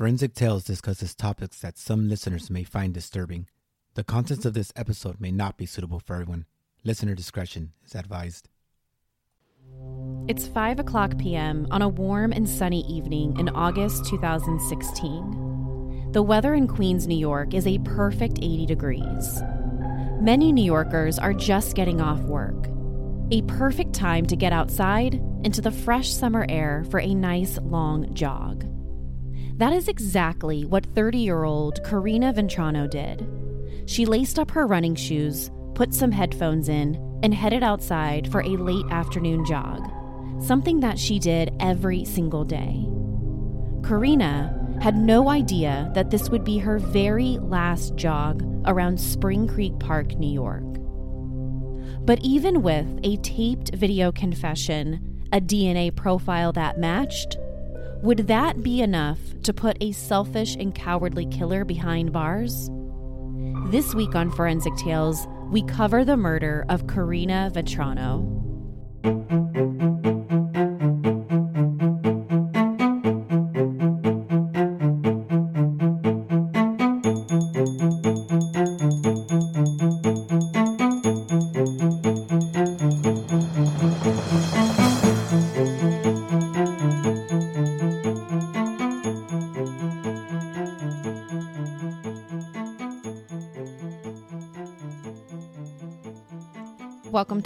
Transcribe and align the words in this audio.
Forensic 0.00 0.32
Tales 0.32 0.64
discusses 0.64 1.14
topics 1.14 1.60
that 1.60 1.76
some 1.76 2.08
listeners 2.08 2.48
may 2.48 2.64
find 2.64 2.94
disturbing. 2.94 3.46
The 3.96 4.02
contents 4.02 4.46
of 4.46 4.54
this 4.54 4.72
episode 4.74 5.20
may 5.20 5.30
not 5.30 5.58
be 5.58 5.66
suitable 5.66 6.00
for 6.00 6.14
everyone. 6.14 6.46
Listener 6.84 7.14
discretion 7.14 7.74
is 7.84 7.94
advised. 7.94 8.48
It's 10.26 10.46
5 10.46 10.78
o'clock 10.78 11.18
p.m. 11.18 11.66
on 11.70 11.82
a 11.82 11.88
warm 11.90 12.32
and 12.32 12.48
sunny 12.48 12.80
evening 12.90 13.38
in 13.38 13.50
August 13.50 14.06
2016. 14.06 16.12
The 16.12 16.22
weather 16.22 16.54
in 16.54 16.66
Queens, 16.66 17.06
New 17.06 17.18
York 17.18 17.52
is 17.52 17.66
a 17.66 17.78
perfect 17.80 18.38
80 18.40 18.64
degrees. 18.64 19.42
Many 20.18 20.50
New 20.50 20.64
Yorkers 20.64 21.18
are 21.18 21.34
just 21.34 21.76
getting 21.76 22.00
off 22.00 22.20
work. 22.20 22.68
A 23.32 23.42
perfect 23.42 23.92
time 23.92 24.24
to 24.28 24.36
get 24.36 24.54
outside 24.54 25.16
into 25.44 25.60
the 25.60 25.70
fresh 25.70 26.10
summer 26.10 26.46
air 26.48 26.86
for 26.88 27.00
a 27.00 27.14
nice 27.14 27.58
long 27.58 28.14
jog. 28.14 28.64
That 29.60 29.74
is 29.74 29.88
exactly 29.88 30.64
what 30.64 30.86
30 30.94 31.18
year 31.18 31.44
old 31.44 31.84
Karina 31.84 32.32
Vetrano 32.32 32.88
did. 32.88 33.28
She 33.84 34.06
laced 34.06 34.38
up 34.38 34.50
her 34.52 34.66
running 34.66 34.94
shoes, 34.94 35.50
put 35.74 35.92
some 35.92 36.10
headphones 36.10 36.70
in, 36.70 36.94
and 37.22 37.34
headed 37.34 37.62
outside 37.62 38.32
for 38.32 38.40
a 38.40 38.56
late 38.56 38.86
afternoon 38.90 39.44
jog, 39.44 39.86
something 40.42 40.80
that 40.80 40.98
she 40.98 41.18
did 41.18 41.52
every 41.60 42.06
single 42.06 42.42
day. 42.42 42.86
Karina 43.86 44.78
had 44.80 44.96
no 44.96 45.28
idea 45.28 45.90
that 45.94 46.08
this 46.08 46.30
would 46.30 46.42
be 46.42 46.56
her 46.56 46.78
very 46.78 47.36
last 47.42 47.96
jog 47.96 48.42
around 48.64 48.98
Spring 48.98 49.46
Creek 49.46 49.78
Park, 49.78 50.16
New 50.16 50.32
York. 50.32 50.64
But 52.06 52.20
even 52.22 52.62
with 52.62 52.88
a 53.02 53.18
taped 53.18 53.74
video 53.74 54.10
confession, 54.10 55.26
a 55.34 55.40
DNA 55.40 55.94
profile 55.94 56.50
that 56.54 56.78
matched, 56.78 57.36
would 58.02 58.28
that 58.28 58.62
be 58.62 58.80
enough 58.80 59.18
to 59.42 59.52
put 59.52 59.76
a 59.82 59.92
selfish 59.92 60.54
and 60.56 60.74
cowardly 60.74 61.26
killer 61.26 61.64
behind 61.64 62.12
bars? 62.12 62.70
This 63.70 63.94
week 63.94 64.14
on 64.14 64.30
Forensic 64.30 64.74
Tales, 64.76 65.26
we 65.50 65.62
cover 65.64 66.04
the 66.04 66.16
murder 66.16 66.64
of 66.68 66.86
Karina 66.86 67.50
Vetrano. 67.54 68.40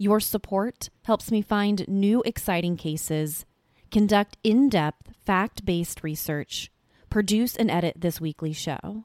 your 0.00 0.18
support 0.18 0.88
helps 1.02 1.30
me 1.30 1.42
find 1.42 1.86
new 1.86 2.22
exciting 2.24 2.74
cases, 2.74 3.44
conduct 3.90 4.38
in 4.42 4.70
depth, 4.70 5.12
fact 5.26 5.62
based 5.66 6.02
research, 6.02 6.72
produce 7.10 7.54
and 7.54 7.70
edit 7.70 7.96
this 7.98 8.18
weekly 8.18 8.54
show. 8.54 9.04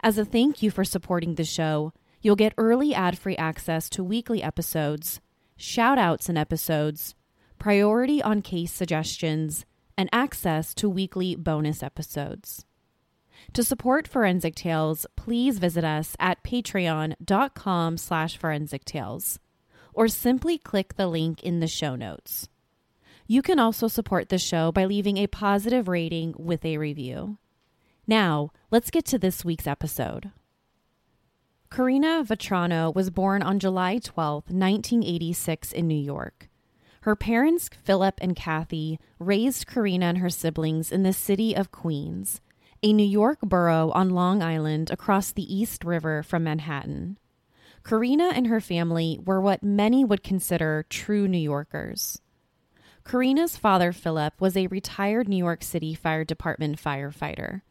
As 0.00 0.18
a 0.18 0.24
thank 0.24 0.62
you 0.62 0.70
for 0.70 0.84
supporting 0.84 1.34
the 1.34 1.42
show, 1.42 1.92
you'll 2.20 2.36
get 2.36 2.54
early 2.56 2.94
ad 2.94 3.18
free 3.18 3.36
access 3.36 3.88
to 3.90 4.04
weekly 4.04 4.44
episodes, 4.44 5.20
shout 5.56 5.98
outs 5.98 6.28
in 6.28 6.36
episodes, 6.36 7.16
priority 7.58 8.22
on 8.22 8.42
case 8.42 8.72
suggestions, 8.72 9.66
and 9.98 10.08
access 10.12 10.72
to 10.74 10.88
weekly 10.88 11.34
bonus 11.34 11.82
episodes. 11.82 12.64
To 13.54 13.64
support 13.64 14.06
Forensic 14.06 14.54
Tales, 14.54 15.04
please 15.16 15.58
visit 15.58 15.82
us 15.82 16.14
at 16.20 16.44
patreon.com 16.44 17.96
slash 17.96 18.36
forensic 18.36 18.84
tales 18.84 19.40
or 19.92 20.08
simply 20.08 20.58
click 20.58 20.94
the 20.94 21.06
link 21.06 21.42
in 21.42 21.60
the 21.60 21.66
show 21.66 21.94
notes. 21.94 22.48
You 23.26 23.42
can 23.42 23.58
also 23.58 23.88
support 23.88 24.28
the 24.28 24.38
show 24.38 24.72
by 24.72 24.84
leaving 24.84 25.16
a 25.16 25.26
positive 25.26 25.88
rating 25.88 26.34
with 26.38 26.64
a 26.64 26.78
review. 26.78 27.38
Now, 28.06 28.50
let's 28.70 28.90
get 28.90 29.04
to 29.06 29.18
this 29.18 29.44
week's 29.44 29.66
episode. 29.66 30.32
Karina 31.70 32.22
Vetrano 32.22 32.94
was 32.94 33.08
born 33.08 33.42
on 33.42 33.58
July 33.58 33.98
12, 33.98 34.50
1986, 34.50 35.72
in 35.72 35.88
New 35.88 35.94
York. 35.94 36.50
Her 37.02 37.16
parents, 37.16 37.70
Philip 37.82 38.18
and 38.20 38.36
Kathy, 38.36 38.98
raised 39.18 39.66
Karina 39.66 40.06
and 40.06 40.18
her 40.18 40.28
siblings 40.28 40.92
in 40.92 41.02
the 41.02 41.12
city 41.12 41.56
of 41.56 41.72
Queens, 41.72 42.40
a 42.82 42.92
New 42.92 43.06
York 43.06 43.40
borough 43.40 43.90
on 43.92 44.10
Long 44.10 44.42
Island 44.42 44.90
across 44.90 45.32
the 45.32 45.54
East 45.54 45.82
River 45.82 46.22
from 46.22 46.44
Manhattan. 46.44 47.16
Karina 47.84 48.32
and 48.34 48.46
her 48.46 48.60
family 48.60 49.18
were 49.24 49.40
what 49.40 49.62
many 49.62 50.04
would 50.04 50.22
consider 50.22 50.86
true 50.88 51.26
New 51.26 51.38
Yorkers. 51.38 52.20
Karina's 53.04 53.56
father, 53.56 53.92
Philip, 53.92 54.40
was 54.40 54.56
a 54.56 54.68
retired 54.68 55.28
New 55.28 55.36
York 55.36 55.62
City 55.64 55.94
Fire 55.94 56.24
Department 56.24 56.80
firefighter. 56.80 57.62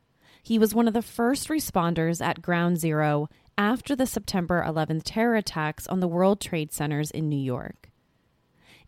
He 0.43 0.59
was 0.59 0.75
one 0.75 0.87
of 0.87 0.93
the 0.93 1.01
first 1.01 1.47
responders 1.47 2.19
at 2.21 2.41
Ground 2.41 2.79
Zero 2.79 3.29
after 3.57 3.95
the 3.95 4.07
September 4.07 4.63
11th 4.67 5.03
terror 5.05 5.35
attacks 5.35 5.87
on 5.87 5.99
the 5.99 6.07
World 6.07 6.41
Trade 6.41 6.73
Centers 6.73 7.11
in 7.11 7.29
New 7.29 7.39
York. 7.39 7.89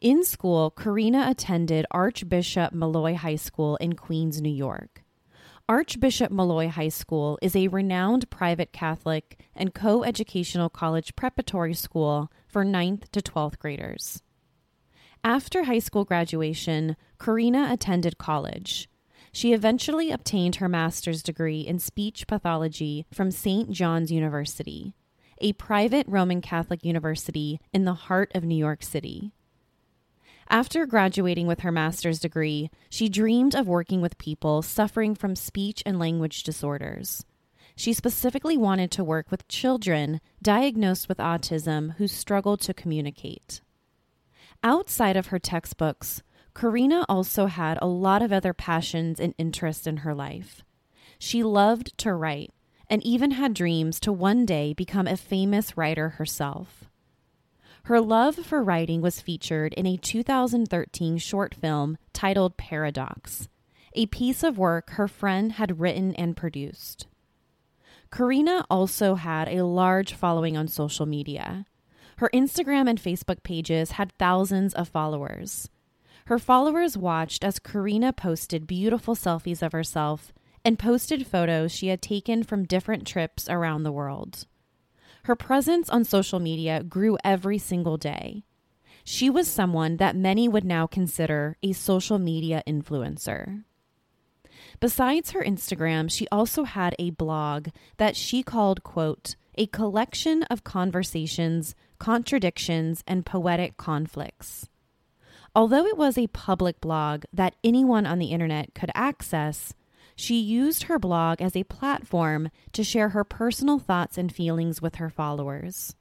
In 0.02 0.26
school, 0.26 0.72
Karina 0.72 1.28
attended 1.30 1.86
Archbishop 1.92 2.74
Molloy 2.74 3.16
High 3.16 3.38
School 3.38 3.78
in 3.78 3.94
Queens, 3.94 4.42
New 4.42 4.54
York. 4.54 5.03
Archbishop 5.70 6.30
Molloy 6.30 6.68
High 6.68 6.90
School 6.90 7.40
is 7.42 7.56
a 7.56 7.70
renowned 7.70 8.30
private 8.30 8.74
Catholic 8.74 9.40
and 9.56 9.74
co 9.74 10.04
educational 10.04 10.68
college 10.68 11.16
preparatory 11.16 11.74
school 11.74 12.30
for 12.50 12.66
9th 12.66 13.10
to 13.12 13.22
12th 13.22 13.58
graders. 13.60 14.22
After 15.24 15.64
high 15.64 15.80
school 15.80 16.04
graduation, 16.04 16.98
Karina 17.18 17.70
attended 17.72 18.18
college. 18.18 18.90
She 19.32 19.54
eventually 19.54 20.12
obtained 20.12 20.58
her 20.58 20.68
master's 20.68 21.24
degree 21.24 21.62
in 21.62 21.80
speech 21.80 22.28
pathology 22.28 23.06
from 23.14 23.32
St. 23.32 23.72
John's 23.72 24.12
University, 24.12 24.94
a 25.40 25.54
private 25.54 26.06
Roman 26.10 26.42
Catholic 26.42 26.84
university 26.84 27.62
in 27.72 27.86
the 27.86 27.94
heart 27.94 28.34
of 28.36 28.44
New 28.44 28.58
York 28.58 28.84
City. 28.84 29.32
After 30.50 30.86
graduating 30.86 31.48
with 31.48 31.62
her 31.62 31.72
master's 31.72 32.20
degree, 32.20 32.70
she 32.90 33.10
dreamed 33.10 33.56
of 33.56 33.68
working 33.68 34.02
with 34.02 34.18
people 34.18 34.62
suffering 34.62 35.16
from 35.16 35.36
speech 35.36 35.82
and 35.86 35.98
language 35.98 36.44
disorders. 36.44 37.26
She 37.76 37.94
specifically 37.94 38.58
wanted 38.58 38.92
to 38.92 39.04
work 39.04 39.32
with 39.32 39.48
children 39.48 40.22
diagnosed 40.42 41.10
with 41.10 41.18
autism 41.18 41.96
who 41.96 42.08
struggled 42.08 42.62
to 42.62 42.74
communicate. 42.74 43.62
Outside 44.64 45.18
of 45.18 45.28
her 45.28 45.40
textbooks, 45.40 46.22
Karina 46.54 47.06
also 47.10 47.48
had 47.48 47.80
a 47.82 47.88
lot 47.88 48.22
of 48.22 48.32
other 48.32 48.54
passions 48.54 49.20
and 49.20 49.34
interests 49.38 49.88
in 49.88 49.98
her 49.98 50.14
life. 50.14 50.64
She 51.18 51.42
loved 51.42 51.98
to 52.00 52.14
write 52.14 52.52
and 52.90 53.04
even 53.04 53.32
had 53.32 53.54
dreams 53.54 54.00
to 54.02 54.12
one 54.12 54.46
day 54.46 54.74
become 54.74 55.08
a 55.08 55.18
famous 55.18 55.76
writer 55.76 56.10
herself. 56.10 56.86
Her 57.88 58.00
love 58.00 58.36
for 58.36 58.64
writing 58.64 59.02
was 59.02 59.20
featured 59.20 59.74
in 59.74 59.86
a 59.86 59.98
2013 59.98 61.18
short 61.18 61.54
film 61.54 61.98
titled 62.14 62.56
Paradox, 62.56 63.50
a 63.94 64.06
piece 64.06 64.42
of 64.42 64.58
work 64.58 64.92
her 64.92 65.10
friend 65.10 65.54
had 65.54 65.82
written 65.82 66.16
and 66.16 66.38
produced. 66.38 67.08
Karina 68.10 68.66
also 68.70 69.16
had 69.16 69.50
a 69.50 69.66
large 69.66 70.14
following 70.14 70.56
on 70.56 70.70
social 70.70 71.06
media. 71.06 71.66
Her 72.18 72.30
Instagram 72.34 72.88
and 72.88 73.02
Facebook 73.02 73.44
pages 73.44 73.92
had 73.92 74.14
thousands 74.18 74.74
of 74.74 74.88
followers. 74.88 75.70
Her 76.28 76.40
followers 76.40 76.98
watched 76.98 77.44
as 77.44 77.60
Karina 77.60 78.14
posted 78.14 78.66
beautiful 78.66 79.14
selfies 79.14 79.62
of 79.62 79.74
herself 79.74 80.32
and 80.64 80.80
posted 80.80 81.28
photos 81.28 81.74
she 81.74 81.90
had 81.90 82.02
taken 82.02 82.44
from 82.44 82.64
different 82.64 83.06
trips 83.06 83.50
around 83.50 83.84
the 83.84 83.92
world. 83.92 84.46
Her 85.24 85.36
presence 85.36 85.90
on 85.90 86.04
social 86.04 86.40
media 86.40 86.84
grew 86.84 87.18
every 87.24 87.58
single 87.58 87.96
day. 87.96 88.44
She 89.06 89.30
was 89.30 89.48
someone 89.48 89.98
that 89.98 90.16
many 90.16 90.50
would 90.50 90.66
now 90.66 90.86
consider 90.86 91.58
a 91.64 91.72
social 91.72 92.20
media 92.20 92.62
influencer. 92.68 93.64
Besides 94.82 95.32
her 95.32 95.42
Instagram, 95.42 96.12
she 96.12 96.28
also 96.30 96.64
had 96.66 96.94
a 97.00 97.12
blog 97.12 97.70
that 97.98 98.18
she 98.18 98.44
called, 98.44 98.84
quote, 98.84 99.36
a 99.56 99.68
collection 99.68 100.44
of 100.44 100.64
conversations, 100.64 101.74
contradictions, 102.00 103.04
and 103.08 103.26
poetic 103.26 103.78
conflicts. 103.78 104.68
Although 105.56 105.86
it 105.86 105.98
was 105.98 106.18
a 106.18 106.28
public 106.28 106.82
blog 106.82 107.24
that 107.32 107.56
anyone 107.64 108.06
on 108.06 108.20
the 108.20 108.32
internet 108.32 108.74
could 108.74 108.92
access, 108.96 109.74
she 110.16 110.40
used 110.40 110.84
her 110.84 111.00
blog 111.00 111.42
as 111.42 111.56
a 111.56 111.64
platform 111.64 112.50
to 112.72 112.84
share 112.84 113.10
her 113.10 113.24
personal 113.24 113.80
thoughts 113.80 114.18
and 114.18 114.34
feelings 114.34 114.82
with 114.82 114.96
her 114.96 115.10
followers. 115.10 115.96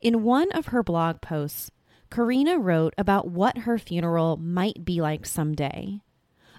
In 0.00 0.22
one 0.22 0.50
of 0.52 0.66
her 0.66 0.82
blog 0.82 1.20
posts, 1.20 1.70
Karina 2.10 2.58
wrote 2.58 2.94
about 2.96 3.28
what 3.28 3.58
her 3.58 3.78
funeral 3.78 4.36
might 4.36 4.84
be 4.84 5.00
like 5.00 5.26
someday. 5.26 6.00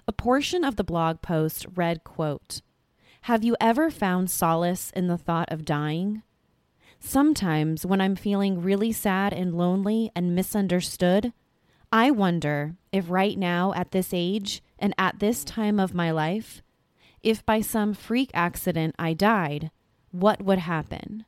A 0.06 0.12
portion 0.12 0.64
of 0.64 0.76
the 0.76 0.84
blog 0.84 1.22
post 1.22 1.66
read, 1.74 2.04
quote, 2.04 2.62
Have 3.22 3.44
you 3.44 3.56
ever 3.60 3.90
found 3.90 4.30
solace 4.30 4.90
in 4.94 5.08
the 5.08 5.18
thought 5.18 5.50
of 5.50 5.64
dying? 5.64 6.22
Sometimes 7.00 7.86
when 7.86 8.00
I'm 8.00 8.14
feeling 8.14 8.60
really 8.60 8.92
sad 8.92 9.32
and 9.32 9.54
lonely 9.54 10.10
and 10.14 10.34
misunderstood, 10.34 11.32
I 11.90 12.10
wonder 12.10 12.74
if 12.92 13.10
right 13.10 13.36
now 13.36 13.72
at 13.74 13.90
this 13.90 14.10
age 14.12 14.62
and 14.78 14.94
at 14.98 15.18
this 15.18 15.42
time 15.42 15.80
of 15.80 15.94
my 15.94 16.10
life, 16.10 16.62
if 17.22 17.44
by 17.44 17.60
some 17.60 17.94
freak 17.94 18.30
accident 18.34 18.94
I 18.98 19.12
died, 19.14 19.70
what 20.10 20.42
would 20.42 20.58
happen? 20.58 21.24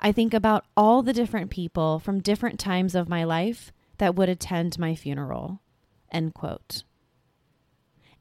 I 0.00 0.12
think 0.12 0.34
about 0.34 0.66
all 0.76 1.02
the 1.02 1.12
different 1.12 1.50
people 1.50 1.98
from 1.98 2.20
different 2.20 2.58
times 2.58 2.94
of 2.94 3.08
my 3.08 3.24
life 3.24 3.72
that 3.98 4.14
would 4.14 4.28
attend 4.28 4.78
my 4.78 4.94
funeral. 4.94 5.60
End 6.10 6.34
quote. 6.34 6.82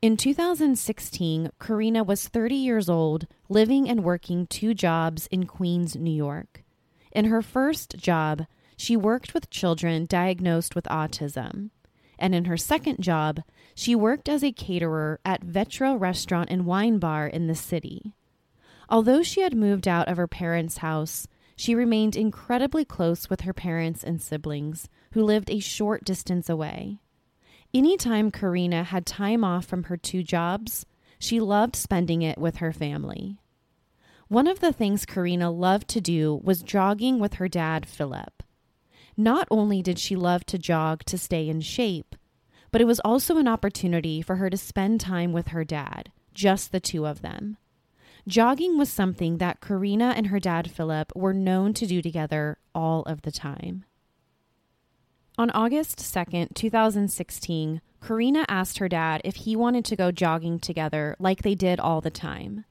In 0.01 0.17
2016, 0.17 1.51
Karina 1.59 2.03
was 2.03 2.27
30 2.27 2.55
years 2.55 2.89
old, 2.89 3.27
living 3.49 3.87
and 3.87 4.03
working 4.03 4.47
two 4.47 4.73
jobs 4.73 5.27
in 5.27 5.45
Queens, 5.45 5.95
New 5.95 6.13
York. 6.13 6.63
In 7.11 7.25
her 7.25 7.41
first 7.41 7.97
job, 7.97 8.47
she 8.75 8.97
worked 8.97 9.35
with 9.35 9.51
children 9.51 10.07
diagnosed 10.07 10.73
with 10.73 10.85
autism. 10.85 11.69
And 12.17 12.33
in 12.33 12.45
her 12.45 12.57
second 12.57 13.01
job, 13.01 13.41
she 13.81 13.95
worked 13.95 14.29
as 14.29 14.43
a 14.43 14.51
caterer 14.51 15.19
at 15.25 15.43
Vetro 15.43 15.99
Restaurant 15.99 16.51
and 16.51 16.67
Wine 16.67 16.99
Bar 16.99 17.25
in 17.25 17.47
the 17.47 17.55
city. 17.55 18.13
Although 18.87 19.23
she 19.23 19.41
had 19.41 19.55
moved 19.55 19.87
out 19.87 20.07
of 20.07 20.17
her 20.17 20.27
parents' 20.27 20.77
house, 20.77 21.25
she 21.55 21.73
remained 21.73 22.15
incredibly 22.15 22.85
close 22.85 23.27
with 23.27 23.41
her 23.41 23.53
parents 23.53 24.03
and 24.03 24.21
siblings, 24.21 24.87
who 25.13 25.23
lived 25.23 25.49
a 25.49 25.57
short 25.57 26.05
distance 26.05 26.47
away. 26.47 26.99
Anytime 27.73 28.29
Karina 28.29 28.83
had 28.83 29.07
time 29.07 29.43
off 29.43 29.65
from 29.65 29.85
her 29.85 29.97
two 29.97 30.21
jobs, 30.21 30.85
she 31.17 31.39
loved 31.39 31.75
spending 31.75 32.21
it 32.21 32.37
with 32.37 32.57
her 32.57 32.71
family. 32.71 33.39
One 34.27 34.45
of 34.45 34.59
the 34.59 34.73
things 34.73 35.07
Karina 35.07 35.49
loved 35.49 35.87
to 35.87 36.01
do 36.01 36.39
was 36.43 36.61
jogging 36.61 37.17
with 37.17 37.33
her 37.33 37.47
dad, 37.47 37.87
Philip. 37.87 38.43
Not 39.17 39.47
only 39.49 39.81
did 39.81 39.97
she 39.97 40.15
love 40.15 40.45
to 40.45 40.59
jog 40.59 41.03
to 41.05 41.17
stay 41.17 41.49
in 41.49 41.61
shape, 41.61 42.15
but 42.71 42.81
it 42.81 42.85
was 42.85 42.99
also 43.01 43.37
an 43.37 43.47
opportunity 43.47 44.21
for 44.21 44.37
her 44.37 44.49
to 44.49 44.57
spend 44.57 44.99
time 44.99 45.33
with 45.33 45.49
her 45.49 45.63
dad, 45.63 46.11
just 46.33 46.71
the 46.71 46.79
two 46.79 47.05
of 47.05 47.21
them. 47.21 47.57
Jogging 48.27 48.77
was 48.77 48.89
something 48.89 49.37
that 49.37 49.61
Karina 49.61 50.13
and 50.15 50.27
her 50.27 50.39
dad, 50.39 50.69
Philip, 50.69 51.11
were 51.15 51.33
known 51.33 51.73
to 51.73 51.87
do 51.87 52.01
together 52.01 52.59
all 52.73 53.01
of 53.03 53.23
the 53.23 53.31
time. 53.31 53.85
On 55.37 55.49
August 55.51 55.97
2nd, 55.97 56.53
2016, 56.53 57.81
Karina 58.01 58.45
asked 58.47 58.77
her 58.77 58.89
dad 58.89 59.21
if 59.23 59.37
he 59.37 59.55
wanted 59.55 59.85
to 59.85 59.95
go 59.95 60.11
jogging 60.11 60.59
together 60.59 61.15
like 61.19 61.41
they 61.41 61.55
did 61.55 61.79
all 61.79 62.01
the 62.01 62.11
time. 62.11 62.65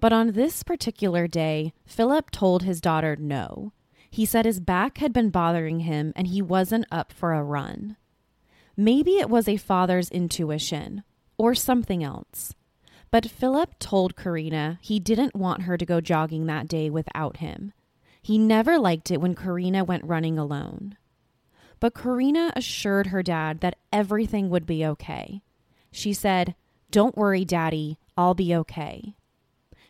But 0.00 0.12
on 0.12 0.32
this 0.32 0.62
particular 0.62 1.26
day, 1.26 1.72
Philip 1.86 2.30
told 2.30 2.62
his 2.62 2.80
daughter 2.80 3.16
no. 3.16 3.72
He 4.10 4.24
said 4.24 4.44
his 4.44 4.60
back 4.60 4.98
had 4.98 5.12
been 5.12 5.30
bothering 5.30 5.80
him 5.80 6.12
and 6.14 6.28
he 6.28 6.42
wasn't 6.42 6.86
up 6.92 7.12
for 7.12 7.32
a 7.32 7.42
run. 7.42 7.96
Maybe 8.76 9.18
it 9.18 9.30
was 9.30 9.48
a 9.48 9.56
father's 9.56 10.10
intuition 10.10 11.04
or 11.38 11.54
something 11.54 12.02
else. 12.02 12.54
But 13.10 13.30
Philip 13.30 13.78
told 13.78 14.16
Karina 14.16 14.78
he 14.82 14.98
didn't 14.98 15.36
want 15.36 15.62
her 15.62 15.76
to 15.76 15.86
go 15.86 16.00
jogging 16.00 16.46
that 16.46 16.66
day 16.66 16.90
without 16.90 17.36
him. 17.36 17.72
He 18.20 18.38
never 18.38 18.78
liked 18.78 19.10
it 19.10 19.20
when 19.20 19.34
Karina 19.34 19.84
went 19.84 20.04
running 20.04 20.38
alone. 20.38 20.96
But 21.78 21.94
Karina 21.94 22.52
assured 22.56 23.08
her 23.08 23.22
dad 23.22 23.60
that 23.60 23.76
everything 23.92 24.50
would 24.50 24.66
be 24.66 24.84
okay. 24.84 25.42
She 25.92 26.12
said, 26.12 26.54
Don't 26.90 27.16
worry, 27.16 27.44
Daddy, 27.44 27.98
I'll 28.16 28.34
be 28.34 28.54
okay. 28.56 29.14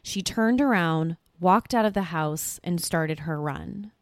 She 0.02 0.20
turned 0.20 0.60
around, 0.60 1.16
walked 1.40 1.74
out 1.74 1.86
of 1.86 1.94
the 1.94 2.02
house, 2.02 2.60
and 2.62 2.80
started 2.80 3.20
her 3.20 3.40
run. 3.40 3.92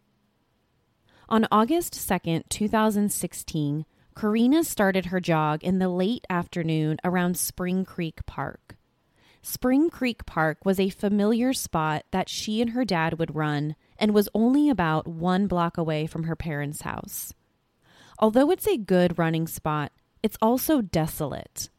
On 1.28 1.46
August 1.52 1.94
2nd, 1.94 2.48
2016, 2.48 3.86
Karina 4.14 4.62
started 4.62 5.06
her 5.06 5.20
jog 5.20 5.64
in 5.64 5.78
the 5.78 5.88
late 5.88 6.26
afternoon 6.28 6.98
around 7.04 7.36
Spring 7.36 7.84
Creek 7.84 8.24
Park. 8.26 8.76
Spring 9.42 9.90
Creek 9.90 10.24
Park 10.26 10.64
was 10.64 10.78
a 10.78 10.90
familiar 10.90 11.52
spot 11.52 12.04
that 12.12 12.28
she 12.28 12.60
and 12.60 12.70
her 12.70 12.84
dad 12.84 13.18
would 13.18 13.34
run 13.34 13.74
and 13.98 14.14
was 14.14 14.28
only 14.34 14.68
about 14.68 15.08
one 15.08 15.46
block 15.46 15.76
away 15.76 16.06
from 16.06 16.24
her 16.24 16.36
parents' 16.36 16.82
house. 16.82 17.32
Although 18.18 18.50
it's 18.50 18.68
a 18.68 18.76
good 18.76 19.18
running 19.18 19.48
spot, 19.48 19.90
it's 20.22 20.38
also 20.40 20.80
desolate. 20.80 21.70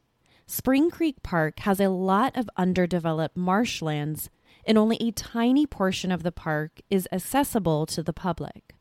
Spring 0.46 0.90
Creek 0.90 1.24
Park 1.24 1.60
has 1.60 1.80
a 1.80 1.90
lot 1.90 2.36
of 2.36 2.50
underdeveloped 2.58 3.38
marshlands, 3.38 4.30
and 4.66 4.78
only 4.78 4.98
a 5.00 5.12
tiny 5.12 5.66
portion 5.66 6.12
of 6.12 6.24
the 6.24 6.32
park 6.32 6.82
is 6.90 7.08
accessible 7.12 7.86
to 7.86 8.04
the 8.04 8.12
public. 8.12 8.76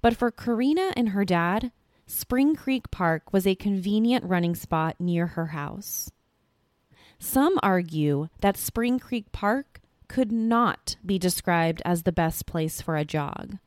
But 0.00 0.16
for 0.16 0.30
Karina 0.30 0.92
and 0.96 1.08
her 1.08 1.24
dad, 1.24 1.72
Spring 2.08 2.54
Creek 2.54 2.90
Park 2.90 3.32
was 3.32 3.46
a 3.46 3.56
convenient 3.56 4.24
running 4.24 4.54
spot 4.54 4.96
near 5.00 5.26
her 5.28 5.46
house. 5.46 6.10
Some 7.18 7.58
argue 7.62 8.28
that 8.40 8.56
Spring 8.56 8.98
Creek 8.98 9.32
Park 9.32 9.80
could 10.08 10.30
not 10.30 10.96
be 11.04 11.18
described 11.18 11.82
as 11.84 12.02
the 12.02 12.12
best 12.12 12.46
place 12.46 12.80
for 12.80 12.96
a 12.96 13.04
jog. 13.04 13.58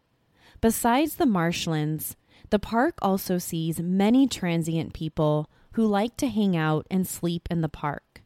Besides 0.61 1.15
the 1.15 1.25
marshlands, 1.25 2.15
the 2.49 2.59
park 2.59 2.97
also 3.01 3.37
sees 3.37 3.81
many 3.81 4.25
transient 4.27 4.93
people 4.93 5.49
who 5.73 5.85
like 5.85 6.15
to 6.17 6.27
hang 6.27 6.55
out 6.55 6.87
and 6.89 7.05
sleep 7.05 7.47
in 7.51 7.61
the 7.61 7.69
park. 7.69 8.21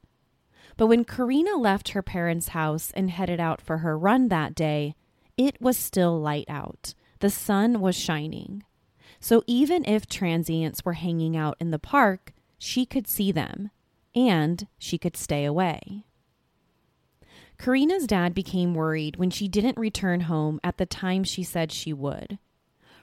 But 0.78 0.88
when 0.88 1.06
Karina 1.06 1.56
left 1.58 1.90
her 1.90 2.02
parents' 2.02 2.50
house 2.50 2.92
and 2.96 3.10
headed 3.10 3.40
out 3.40 3.62
for 3.62 3.80
her 3.80 3.98
run 3.98 4.28
that 4.30 4.56
day, 4.56 4.96
it 5.38 5.60
was 5.62 5.78
still 5.78 6.20
light 6.20 6.46
out. 6.48 6.94
The 7.20 7.30
sun 7.30 7.80
was 7.80 7.96
shining. 7.96 8.64
So 9.24 9.42
even 9.48 9.86
if 9.86 10.06
transients 10.06 10.84
were 10.84 11.00
hanging 11.00 11.38
out 11.38 11.56
in 11.58 11.72
the 11.72 11.80
park, 11.80 12.34
she 12.60 12.86
could 12.86 13.08
see 13.08 13.32
them 13.32 13.72
and 14.14 14.68
she 14.78 14.98
could 14.98 15.16
stay 15.16 15.46
away. 15.46 16.04
Karina's 17.58 18.06
dad 18.06 18.34
became 18.34 18.74
worried 18.74 19.16
when 19.16 19.30
she 19.30 19.48
didn't 19.48 19.78
return 19.78 20.22
home 20.22 20.60
at 20.62 20.78
the 20.78 20.86
time 20.86 21.24
she 21.24 21.42
said 21.42 21.72
she 21.72 21.94
would. 21.94 22.38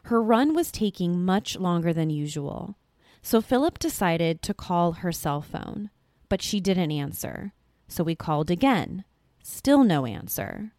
Her 0.04 0.22
run 0.22 0.54
was 0.54 0.70
taking 0.70 1.24
much 1.24 1.56
longer 1.56 1.94
than 1.94 2.10
usual, 2.10 2.76
so 3.22 3.40
Philip 3.40 3.78
decided 3.78 4.42
to 4.42 4.52
call 4.52 4.92
her 4.92 5.12
cell 5.12 5.40
phone, 5.40 5.88
but 6.28 6.42
she 6.42 6.60
didn't 6.60 6.92
answer. 6.92 7.54
So 7.88 8.04
we 8.04 8.14
called 8.14 8.50
again. 8.50 9.04
Still 9.42 9.84
no 9.84 10.04
answer. 10.04 10.74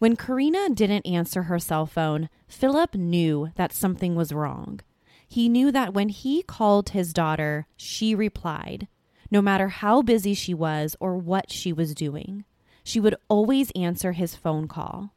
When 0.00 0.16
Karina 0.16 0.70
didn't 0.70 1.06
answer 1.06 1.42
her 1.42 1.58
cell 1.58 1.84
phone, 1.84 2.30
Philip 2.48 2.94
knew 2.94 3.52
that 3.56 3.70
something 3.70 4.14
was 4.14 4.32
wrong. 4.32 4.80
He 5.28 5.46
knew 5.46 5.70
that 5.72 5.92
when 5.92 6.08
he 6.08 6.42
called 6.42 6.88
his 6.88 7.12
daughter, 7.12 7.66
she 7.76 8.14
replied, 8.14 8.88
no 9.30 9.42
matter 9.42 9.68
how 9.68 10.00
busy 10.00 10.32
she 10.32 10.54
was 10.54 10.96
or 11.00 11.18
what 11.18 11.52
she 11.52 11.70
was 11.70 11.94
doing. 11.94 12.46
She 12.82 12.98
would 12.98 13.14
always 13.28 13.70
answer 13.72 14.12
his 14.12 14.34
phone 14.34 14.68
call. 14.68 15.12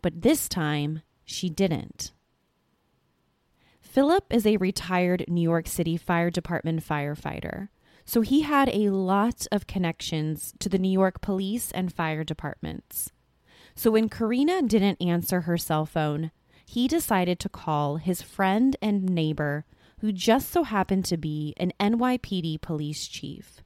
But 0.00 0.22
this 0.22 0.48
time, 0.48 1.02
she 1.24 1.50
didn't. 1.50 2.12
Philip 3.80 4.32
is 4.32 4.46
a 4.46 4.58
retired 4.58 5.24
New 5.26 5.42
York 5.42 5.66
City 5.66 5.96
Fire 5.96 6.30
Department 6.30 6.86
firefighter, 6.86 7.68
so 8.04 8.20
he 8.20 8.42
had 8.42 8.68
a 8.68 8.90
lot 8.90 9.48
of 9.50 9.66
connections 9.66 10.54
to 10.60 10.68
the 10.68 10.78
New 10.78 10.88
York 10.88 11.20
police 11.20 11.72
and 11.72 11.92
fire 11.92 12.22
departments. 12.22 13.10
So 13.80 13.92
when 13.92 14.10
Karina 14.10 14.60
didn't 14.60 15.00
answer 15.00 15.40
her 15.40 15.56
cell 15.56 15.86
phone, 15.86 16.32
he 16.66 16.86
decided 16.86 17.38
to 17.40 17.48
call 17.48 17.96
his 17.96 18.20
friend 18.20 18.76
and 18.82 19.04
neighbor, 19.04 19.64
who 20.02 20.12
just 20.12 20.50
so 20.50 20.64
happened 20.64 21.06
to 21.06 21.16
be 21.16 21.54
an 21.56 21.72
NYPD 21.80 22.60
police 22.60 23.08
chief. 23.08 23.62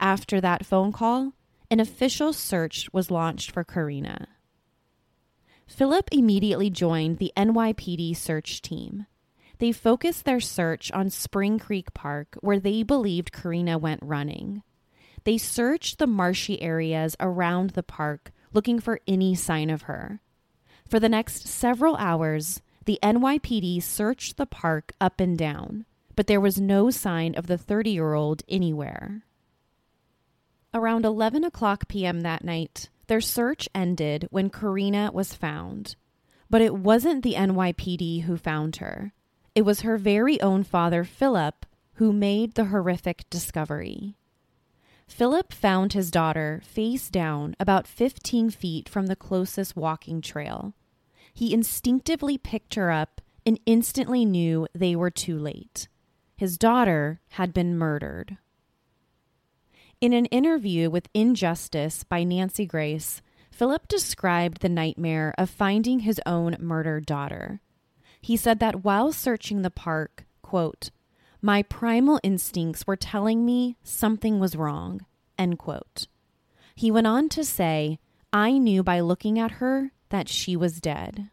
After 0.00 0.40
that 0.40 0.64
phone 0.64 0.90
call, 0.90 1.34
an 1.70 1.80
official 1.80 2.32
search 2.32 2.88
was 2.94 3.10
launched 3.10 3.50
for 3.50 3.62
Karina. 3.62 4.26
Philip 5.66 6.08
immediately 6.12 6.70
joined 6.70 7.18
the 7.18 7.34
NYPD 7.36 8.16
search 8.16 8.62
team. 8.62 9.04
They 9.58 9.70
focused 9.70 10.24
their 10.24 10.40
search 10.40 10.90
on 10.92 11.10
Spring 11.10 11.58
Creek 11.58 11.92
Park, 11.92 12.38
where 12.40 12.58
they 12.58 12.82
believed 12.82 13.32
Karina 13.32 13.76
went 13.76 14.00
running. 14.02 14.62
they 15.24 15.36
searched 15.36 15.98
the 15.98 16.06
marshy 16.06 16.62
areas 16.62 17.16
around 17.20 17.70
the 17.70 17.82
park 17.82 18.32
looking 18.56 18.80
for 18.80 19.00
any 19.06 19.34
sign 19.36 19.70
of 19.70 19.82
her. 19.82 20.20
For 20.88 20.98
the 20.98 21.08
next 21.08 21.46
several 21.46 21.94
hours, 21.96 22.62
the 22.86 22.98
NYPD 23.02 23.82
searched 23.82 24.36
the 24.36 24.46
park 24.46 24.92
up 25.00 25.20
and 25.20 25.36
down, 25.36 25.84
but 26.16 26.26
there 26.26 26.40
was 26.40 26.60
no 26.60 26.90
sign 26.90 27.34
of 27.34 27.46
the 27.46 27.58
30 27.58 27.90
year 27.90 28.14
old 28.14 28.42
anywhere. 28.48 29.22
Around 30.72 31.04
11 31.04 31.44
o'clock 31.44 31.86
p.m. 31.86 32.22
that 32.22 32.44
night, 32.44 32.88
their 33.06 33.20
search 33.20 33.68
ended 33.74 34.26
when 34.30 34.50
Karina 34.50 35.10
was 35.12 35.34
found. 35.34 35.94
But 36.48 36.62
it 36.62 36.74
wasn't 36.74 37.22
the 37.22 37.34
NYPD 37.34 38.22
who 38.22 38.36
found 38.36 38.76
her. 38.76 39.12
It 39.54 39.62
was 39.62 39.80
her 39.80 39.98
very 39.98 40.40
own 40.40 40.64
father, 40.64 41.04
Philip, 41.04 41.66
who 41.94 42.12
made 42.12 42.54
the 42.54 42.66
horrific 42.66 43.28
discovery. 43.30 44.16
Philip 45.08 45.52
found 45.52 45.92
his 45.92 46.10
daughter 46.10 46.60
face 46.64 47.08
down 47.08 47.54
about 47.58 47.86
15 47.86 48.50
feet 48.50 48.88
from 48.88 49.06
the 49.06 49.16
closest 49.16 49.76
walking 49.76 50.20
trail. 50.20 50.74
He 51.32 51.54
instinctively 51.54 52.36
picked 52.38 52.74
her 52.74 52.90
up 52.90 53.20
and 53.44 53.60
instantly 53.66 54.24
knew 54.24 54.66
they 54.74 54.96
were 54.96 55.10
too 55.10 55.38
late. 55.38 55.88
His 56.36 56.58
daughter 56.58 57.20
had 57.30 57.54
been 57.54 57.78
murdered. 57.78 58.36
In 60.00 60.12
an 60.12 60.26
interview 60.26 60.90
with 60.90 61.08
Injustice 61.14 62.04
by 62.04 62.22
Nancy 62.24 62.66
Grace, 62.66 63.22
Philip 63.50 63.88
described 63.88 64.60
the 64.60 64.68
nightmare 64.68 65.34
of 65.38 65.48
finding 65.48 66.00
his 66.00 66.20
own 66.26 66.56
murdered 66.58 67.06
daughter. 67.06 67.60
He 68.20 68.36
said 68.36 68.58
that 68.58 68.84
while 68.84 69.12
searching 69.12 69.62
the 69.62 69.70
park, 69.70 70.26
quote, 70.42 70.90
my 71.46 71.62
primal 71.62 72.18
instincts 72.24 72.88
were 72.88 72.96
telling 72.96 73.46
me 73.46 73.76
something 73.84 74.40
was 74.40 74.56
wrong. 74.56 75.06
End 75.38 75.56
quote. 75.60 76.08
He 76.74 76.90
went 76.90 77.06
on 77.06 77.28
to 77.28 77.44
say, 77.44 78.00
I 78.32 78.58
knew 78.58 78.82
by 78.82 78.98
looking 78.98 79.38
at 79.38 79.52
her 79.62 79.92
that 80.08 80.28
she 80.28 80.56
was 80.56 80.80
dead. 80.80 81.30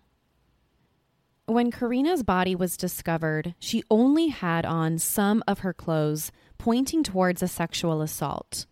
When 1.47 1.71
Karina's 1.71 2.21
body 2.21 2.53
was 2.53 2.77
discovered, 2.77 3.55
she 3.57 3.81
only 3.89 4.27
had 4.27 4.67
on 4.67 4.99
some 4.99 5.41
of 5.47 5.59
her 5.59 5.73
clothes, 5.73 6.31
pointing 6.59 7.01
towards 7.01 7.41
a 7.41 7.47
sexual 7.47 8.03
assault. 8.03 8.67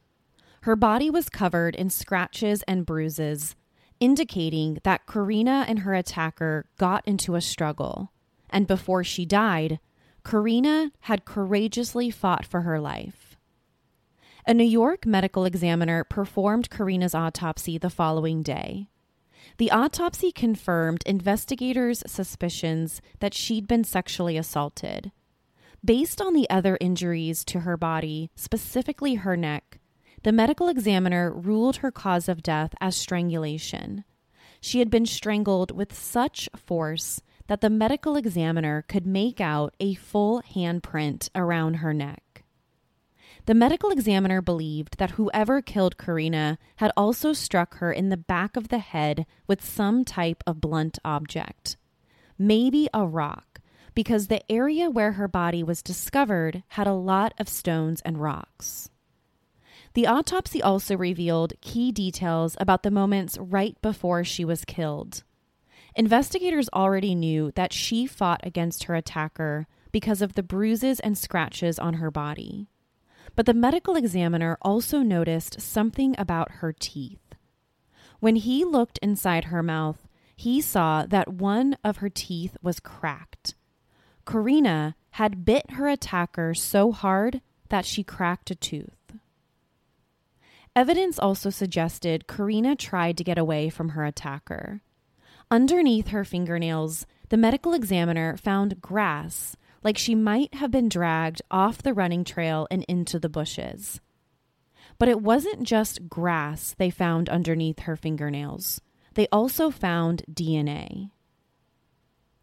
Her 0.62 0.76
body 0.76 1.10
was 1.10 1.28
covered 1.28 1.74
in 1.74 1.90
scratches 1.90 2.62
and 2.68 2.86
bruises, 2.86 3.56
indicating 4.00 4.78
that 4.84 5.08
Karina 5.08 5.66
and 5.68 5.80
her 5.80 5.96
attacker 5.96 6.68
got 6.78 7.04
into 7.08 7.34
a 7.34 7.42
struggle. 7.42 8.12
And 8.52 8.68
before 8.68 9.04
she 9.04 9.26
died, 9.26 9.80
Karina 10.24 10.92
had 11.02 11.26
courageously 11.26 12.10
fought 12.10 12.46
for 12.46 12.62
her 12.62 12.80
life. 12.80 13.38
A 14.48 14.54
New 14.54 14.64
York 14.64 15.06
medical 15.06 15.46
examiner 15.46 16.04
performed 16.04 16.70
Karina's 16.70 17.14
autopsy 17.14 17.78
the 17.78 17.90
following 17.90 18.42
day. 18.42 18.88
The 19.58 19.72
autopsy 19.72 20.32
confirmed 20.32 21.04
investigators' 21.06 22.04
suspicions 22.08 23.02
that 23.20 23.34
she'd 23.34 23.68
been 23.68 23.84
sexually 23.84 24.38
assaulted. 24.38 25.12
Based 25.84 26.22
on 26.22 26.34
the 26.34 26.50
other 26.50 26.78
injuries 26.80 27.44
to 27.46 27.62
her 27.62 27.78
body, 27.78 28.30
specifically 28.36 29.16
her 29.16 29.36
neck, 29.36 29.80
the 30.24 30.32
medical 30.32 30.70
examiner 30.70 31.32
ruled 31.32 31.78
her 31.78 31.92
cause 31.92 32.30
of 32.30 32.44
death 32.44 32.74
as 32.80 32.96
strangulation. 32.96 34.04
She 34.60 34.80
had 34.80 34.92
been 34.92 35.08
strangled 35.08 35.72
with 35.72 35.94
such 35.94 36.48
force 36.56 37.22
that 37.52 37.60
the 37.60 37.70
medical 37.70 38.16
examiner 38.16 38.86
could 38.88 39.06
make 39.06 39.42
out 39.42 39.76
a 39.78 39.94
full 39.94 40.42
handprint 40.56 41.28
around 41.36 41.74
her 41.74 41.94
neck. 41.94 42.46
The 43.46 43.54
medical 43.54 43.90
examiner 43.90 44.42
believed 44.42 44.98
that 45.00 45.12
whoever 45.20 45.62
killed 45.62 45.98
Karina 45.98 46.58
had 46.78 46.94
also 46.96 47.34
struck 47.34 47.80
her 47.80 47.92
in 47.92 48.08
the 48.08 48.16
back 48.16 48.56
of 48.56 48.70
the 48.70 48.80
head 48.80 49.26
with 49.48 49.66
some 49.66 50.06
type 50.06 50.46
of 50.48 50.62
blunt 50.62 50.98
object, 51.04 51.76
maybe 52.40 52.88
a 52.94 53.06
rock, 53.06 53.60
because 53.94 54.28
the 54.28 54.50
area 54.50 54.90
where 54.90 55.12
her 55.12 55.28
body 55.28 55.62
was 55.62 55.84
discovered 55.84 56.64
had 56.70 56.88
a 56.88 56.94
lot 56.94 57.34
of 57.38 57.50
stones 57.50 58.00
and 58.06 58.22
rocks. 58.22 58.90
The 59.94 60.08
autopsy 60.08 60.64
also 60.64 60.96
revealed 60.96 61.52
key 61.60 61.92
details 61.92 62.56
about 62.62 62.84
the 62.84 62.92
moments 62.92 63.38
right 63.38 63.76
before 63.82 64.24
she 64.24 64.46
was 64.46 64.64
killed. 64.64 65.24
Investigators 65.96 66.70
already 66.74 67.16
knew 67.16 67.52
that 67.56 67.74
she 67.74 68.06
fought 68.06 68.40
against 68.44 68.86
her 68.86 68.96
attacker 68.96 69.68
because 69.92 70.22
of 70.22 70.34
the 70.34 70.44
bruises 70.44 71.00
and 71.02 71.18
scratches 71.18 71.78
on 71.78 71.96
her 71.96 72.10
body. 72.10 72.70
But 73.36 73.46
the 73.46 73.54
medical 73.54 73.96
examiner 73.96 74.58
also 74.62 75.00
noticed 75.00 75.60
something 75.60 76.16
about 76.18 76.52
her 76.54 76.74
teeth. 76.74 77.36
When 78.20 78.38
he 78.38 78.64
looked 78.64 79.00
inside 79.00 79.46
her 79.46 79.64
mouth, 79.64 80.08
he 80.36 80.62
saw 80.62 81.06
that 81.06 81.34
one 81.34 81.78
of 81.84 81.98
her 81.98 82.10
teeth 82.10 82.58
was 82.62 82.80
cracked. 82.80 83.56
Karina 84.26 84.96
had 85.12 85.46
bit 85.46 85.72
her 85.72 85.88
attacker 85.88 86.54
so 86.54 86.92
hard 86.92 87.42
that 87.70 87.86
she 87.86 88.04
cracked 88.04 88.50
a 88.52 88.56
tooth. 88.56 89.14
Evidence 90.76 91.20
also 91.20 91.50
suggested 91.50 92.28
Karina 92.28 92.76
tried 92.76 93.18
to 93.18 93.24
get 93.24 93.38
away 93.38 93.70
from 93.70 93.90
her 93.90 94.06
attacker. 94.06 94.82
Underneath 95.52 96.08
her 96.08 96.24
fingernails, 96.24 97.06
the 97.28 97.36
medical 97.36 97.74
examiner 97.74 98.38
found 98.38 98.80
grass, 98.80 99.58
like 99.84 99.98
she 99.98 100.16
might 100.16 100.54
have 100.54 100.72
been 100.72 100.88
dragged 100.88 101.42
off 101.52 101.84
the 101.84 101.94
running 101.94 102.24
trail 102.24 102.70
and 102.72 102.86
into 102.86 103.20
the 103.20 103.28
bushes. 103.28 104.00
But 104.98 105.10
it 105.10 105.20
wasn't 105.20 105.64
just 105.64 106.08
grass 106.08 106.74
they 106.78 106.90
found 106.90 107.28
underneath 107.28 107.80
her 107.80 107.98
fingernails, 107.98 108.80
they 109.16 109.28
also 109.30 109.70
found 109.70 110.24
DNA. 110.32 111.12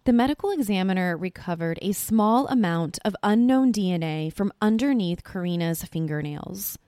The 0.04 0.12
medical 0.12 0.50
examiner 0.50 1.16
recovered 1.16 1.78
a 1.80 1.92
small 1.92 2.46
amount 2.48 2.98
of 3.06 3.16
unknown 3.22 3.72
DNA 3.72 4.30
from 4.30 4.52
underneath 4.60 5.24
Karina's 5.24 5.82
fingernails. 5.82 6.78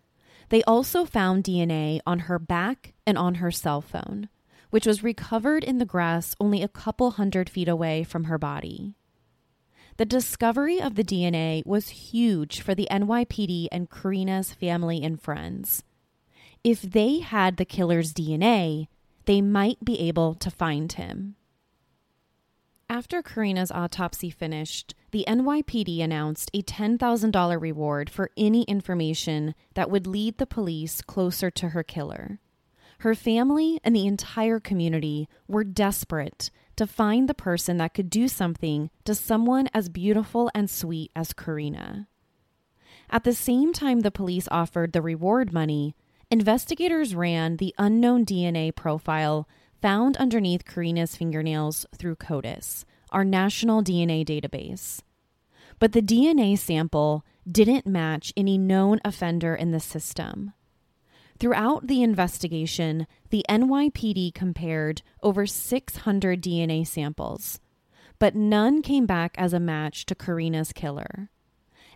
They 0.51 0.63
also 0.65 1.07
found 1.07 1.45
DNA 1.45 2.01
on 2.07 2.21
her 2.21 2.39
back 2.39 2.93
and 3.07 3.17
on 3.17 3.37
her 3.37 3.51
cell 3.51 3.81
phone 3.81 4.29
which 4.71 4.87
was 4.87 5.03
recovered 5.03 5.63
in 5.63 5.79
the 5.79 5.85
grass 5.85 6.35
only 6.41 6.63
a 6.63 6.69
couple 6.69 7.13
hundred 7.13 7.51
feet 7.51 7.69
away 7.69 8.03
from 8.03 8.25
her 8.25 8.39
body. 8.39 8.95
The 9.97 10.05
discovery 10.07 10.81
of 10.81 10.95
the 10.95 11.05
DNA 11.05 11.65
was 11.67 11.89
huge 11.89 12.61
for 12.63 12.75
the 12.75 12.89
NYPD 12.91 13.69
and 13.71 13.91
Karina's 13.91 14.53
family 14.53 15.03
and 15.03 15.21
friends. 15.21 15.83
If 16.65 16.83
they 16.83 17.19
had 17.19 17.57
the 17.57 17.65
killer's 17.65 18.15
DNA, 18.15 18.89
they 19.27 19.43
might 19.43 19.85
be 19.85 20.01
able 20.01 20.35
to 20.35 20.51
find 20.51 20.91
him. 20.93 21.37
After 22.89 23.23
Karina's 23.23 23.71
autopsy 23.71 24.31
finished, 24.31 24.95
the 25.13 25.25
NYPD 25.29 26.03
announced 26.03 26.51
a 26.53 26.63
$10,000 26.63 27.61
reward 27.61 28.11
for 28.11 28.31
any 28.37 28.65
information 28.65 29.55
that 29.75 29.91
would 29.91 30.07
lead 30.07 30.39
the 30.39 30.47
police 30.47 31.01
closer 31.01 31.51
to 31.53 31.69
her 31.69 31.83
killer. 31.83 32.41
Her 33.01 33.15
family 33.15 33.81
and 33.83 33.97
the 33.97 34.07
entire 34.07 34.61
community 34.61 35.27
were 35.49 35.65
desperate 35.65 36.51
to 36.77 36.87
find 36.87 37.29
the 37.29 37.35
person 37.35 37.79
that 37.79 37.95
could 37.95 38.11
do 38.11 38.29
something 38.29 38.91
to 39.07 39.15
someone 39.15 39.71
as 39.73 39.89
beautiful 39.89 40.51
and 40.55 40.69
sweet 40.69 41.11
as 41.17 41.33
Karina. 41.33 42.09
At 43.09 43.25
the 43.25 43.33
same 43.33 43.73
time 43.73 44.01
the 44.01 44.11
police 44.11 44.49
offered 44.51 44.93
the 44.93 45.01
reward 45.01 45.51
money, 45.51 45.97
investigators 46.31 47.15
ran 47.15 47.57
the 47.57 47.75
unknown 47.79 48.27
DNA 48.27 48.75
profile 48.77 49.49
found 49.81 50.19
underneath 50.19 50.67
Karina's 50.67 51.17
fingernails 51.17 51.87
through 51.97 52.17
CODIS, 52.17 52.85
our 53.13 53.25
national 53.25 53.83
DNA 53.83 54.27
database. 54.27 55.01
But 55.79 55.93
the 55.93 56.03
DNA 56.03 56.59
sample 56.59 57.25
didn't 57.51 57.87
match 57.87 58.35
any 58.37 58.59
known 58.59 59.01
offender 59.07 59.55
in 59.55 59.71
the 59.71 59.81
system. 59.81 60.53
Throughout 61.41 61.87
the 61.87 62.03
investigation, 62.03 63.07
the 63.31 63.47
NYPD 63.49 64.35
compared 64.35 65.01
over 65.23 65.47
600 65.47 66.43
DNA 66.43 66.87
samples, 66.87 67.61
but 68.19 68.35
none 68.35 68.83
came 68.83 69.07
back 69.07 69.35
as 69.39 69.55
a 69.55 69.59
match 69.59 70.05
to 70.07 70.15
Karina's 70.15 70.71
killer. 70.71 71.31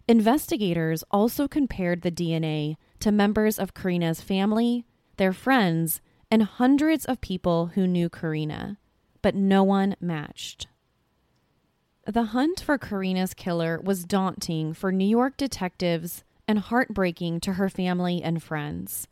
Investigators 0.09 1.05
also 1.11 1.47
compared 1.47 2.01
the 2.01 2.11
DNA 2.11 2.77
to 3.01 3.13
members 3.13 3.59
of 3.59 3.75
Karina's 3.75 4.23
family, 4.23 4.87
their 5.19 5.35
friends, 5.35 6.01
and 6.31 6.43
hundreds 6.43 7.05
of 7.05 7.21
people 7.21 7.67
who 7.75 7.87
knew 7.87 8.09
Karina, 8.09 8.79
but 9.21 9.35
no 9.35 9.63
one 9.63 9.95
matched. 10.01 10.69
The 12.07 12.25
hunt 12.25 12.61
for 12.61 12.79
Karina's 12.79 13.35
killer 13.35 13.79
was 13.83 14.07
daunting 14.07 14.73
for 14.73 14.91
New 14.91 15.05
York 15.05 15.37
detectives 15.37 16.25
and 16.49 16.61
heartbreaking 16.61 17.41
to 17.41 17.55
her 17.55 17.69
family 17.69 18.23
and 18.23 18.43
friends. 18.43 19.07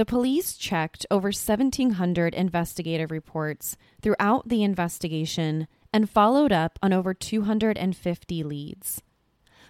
The 0.00 0.06
police 0.06 0.56
checked 0.56 1.04
over 1.10 1.26
1,700 1.26 2.32
investigative 2.32 3.10
reports 3.10 3.76
throughout 4.00 4.48
the 4.48 4.62
investigation 4.62 5.68
and 5.92 6.08
followed 6.08 6.52
up 6.52 6.78
on 6.82 6.94
over 6.94 7.12
250 7.12 8.42
leads. 8.42 9.02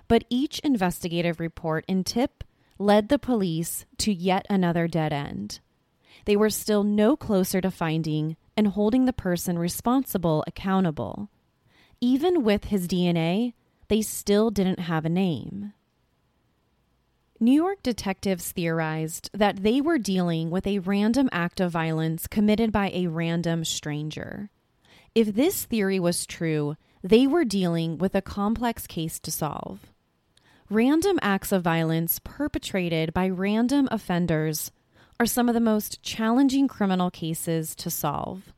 But 0.06 0.25
each 0.30 0.60
investigative 0.60 1.40
report 1.40 1.84
and 1.88 2.06
tip 2.06 2.44
led 2.78 3.08
the 3.08 3.18
police 3.18 3.87
to 3.99 4.12
yet 4.12 4.46
another 4.49 4.87
dead 4.87 5.12
end. 5.12 5.58
They 6.26 6.37
were 6.37 6.49
still 6.49 6.84
no 6.84 7.16
closer 7.16 7.60
to 7.60 7.72
finding 7.72 8.37
and 8.56 8.68
holding 8.68 9.06
the 9.06 9.12
person 9.12 9.58
responsible 9.58 10.44
accountable. 10.46 11.28
Even 12.00 12.44
with 12.44 12.66
his 12.66 12.87
DNA, 12.87 13.54
they 13.88 14.00
still 14.00 14.52
didn't 14.52 14.78
have 14.78 15.04
a 15.04 15.08
name. 15.08 15.72
New 17.42 17.52
York 17.52 17.82
detectives 17.82 18.52
theorized 18.52 19.30
that 19.32 19.62
they 19.62 19.80
were 19.80 19.97
dealing 19.97 20.50
with 20.50 20.66
a 20.66 20.80
random 20.80 21.26
act 21.32 21.59
of 21.59 21.73
violence 21.73 22.26
committed 22.26 22.70
by 22.70 22.90
a 22.90 23.06
random 23.06 23.64
stranger. 23.64 24.50
If 25.14 25.35
this 25.35 25.64
theory 25.64 25.99
was 25.99 26.26
true, 26.26 26.76
they 27.02 27.26
were 27.26 27.47
dealing 27.47 27.97
with 27.97 28.14
a 28.14 28.20
complex 28.20 28.87
case 28.87 29.18
to 29.20 29.30
solve. 29.30 29.87
Random 30.68 31.18
acts 31.23 31.50
of 31.50 31.62
violence 31.62 32.20
perpetrated 32.23 33.14
by 33.14 33.30
random 33.30 33.88
offenders 33.90 34.70
are 35.18 35.25
some 35.25 35.49
of 35.49 35.54
the 35.54 35.61
most 35.61 36.02
challenging 36.02 36.68
criminal 36.68 37.11
cases 37.11 37.75
to 37.76 37.88
solve. 37.88 38.52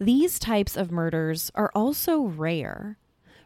These 0.00 0.38
types 0.38 0.74
of 0.74 0.90
murders 0.90 1.50
are 1.54 1.70
also 1.74 2.22
rare. 2.22 2.96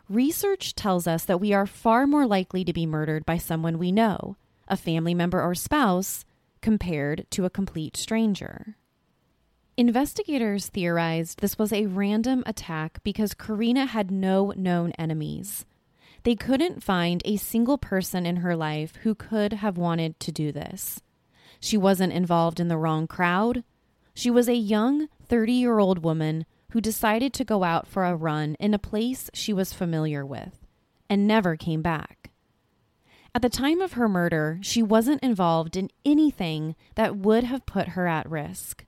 Research 0.09 0.77
tells 0.77 1.09
us 1.09 1.25
that 1.25 1.41
we 1.41 1.53
are 1.53 1.67
far 1.67 2.07
more 2.07 2.25
likely 2.25 2.65
to 2.65 2.73
be 2.73 2.87
murdered 2.87 3.27
by 3.27 3.37
someone 3.37 3.77
we 3.77 3.91
know, 3.91 4.37
a 4.71 4.77
family 4.77 5.13
member 5.13 5.43
or 5.43 5.55
spouse, 5.55 6.25
compared 6.63 7.27
to 7.31 7.45
a 7.45 7.51
complete 7.51 7.97
stranger. 7.97 8.77
Investigators 9.77 10.69
theorized 10.69 11.41
this 11.41 11.59
was 11.59 11.73
a 11.73 11.87
random 11.87 12.43
attack 12.47 13.03
because 13.03 13.35
Karina 13.35 13.87
had 13.87 14.11
no 14.11 14.53
known 14.57 14.93
enemies. 14.93 15.65
They 16.23 16.35
couldn't 16.35 16.83
find 16.83 17.23
a 17.25 17.37
single 17.37 17.79
person 17.79 18.27
in 18.27 18.37
her 18.37 18.55
life 18.55 18.97
who 19.03 19.15
could 19.15 19.55
have 19.55 19.79
wanted 19.79 20.21
to 20.21 20.33
do 20.33 20.53
this. 20.53 21.01
She 21.61 21.77
wasn't 21.77 22.13
involved 22.13 22.61
in 22.61 22.69
the 22.69 22.77
wrong 22.77 23.07
crowd. 23.07 23.65
She 24.15 24.31
was 24.31 24.49
a 24.49 24.55
young 24.55 25.09
30 25.27 25.53
year 25.53 25.79
old 25.79 26.03
woman 26.03 26.45
who 26.73 26.81
decided 26.81 27.33
to 27.33 27.45
go 27.45 27.65
out 27.65 27.87
for 27.87 28.05
a 28.05 28.15
run 28.15 28.57
in 28.61 28.75
a 28.75 28.79
place 28.79 29.31
she 29.33 29.53
was 29.53 29.73
familiar 29.73 30.25
with 30.25 30.67
and 31.09 31.27
never 31.27 31.57
came 31.57 31.83
back. 31.83 32.30
At 33.35 33.43
the 33.43 33.49
time 33.49 33.81
of 33.81 33.93
her 33.93 34.09
murder, 34.09 34.59
she 34.61 34.83
wasn't 34.83 35.23
involved 35.23 35.77
in 35.77 35.91
anything 36.05 36.75
that 36.97 37.17
would 37.17 37.45
have 37.45 37.67
put 37.67 37.89
her 37.89 38.07
at 38.07 38.29
risk. 38.29 38.85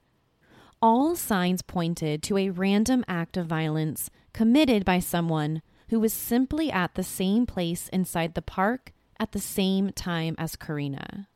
All 0.81 1.15
signs 1.15 1.63
pointed 1.63 2.23
to 2.25 2.37
a 2.37 2.51
random 2.51 3.05
act 3.07 3.37
of 3.37 3.47
violence 3.47 4.11
committed 4.33 4.85
by 4.85 4.99
someone 4.99 5.63
who 5.91 6.01
was 6.01 6.13
simply 6.13 6.73
at 6.73 6.95
the 6.95 7.05
same 7.05 7.47
place 7.47 7.89
inside 7.89 8.35
the 8.35 8.43
park 8.43 8.93
at 9.21 9.31
the 9.31 9.39
same 9.39 9.93
time 9.93 10.35
as 10.39 10.57
Karina. 10.57 11.29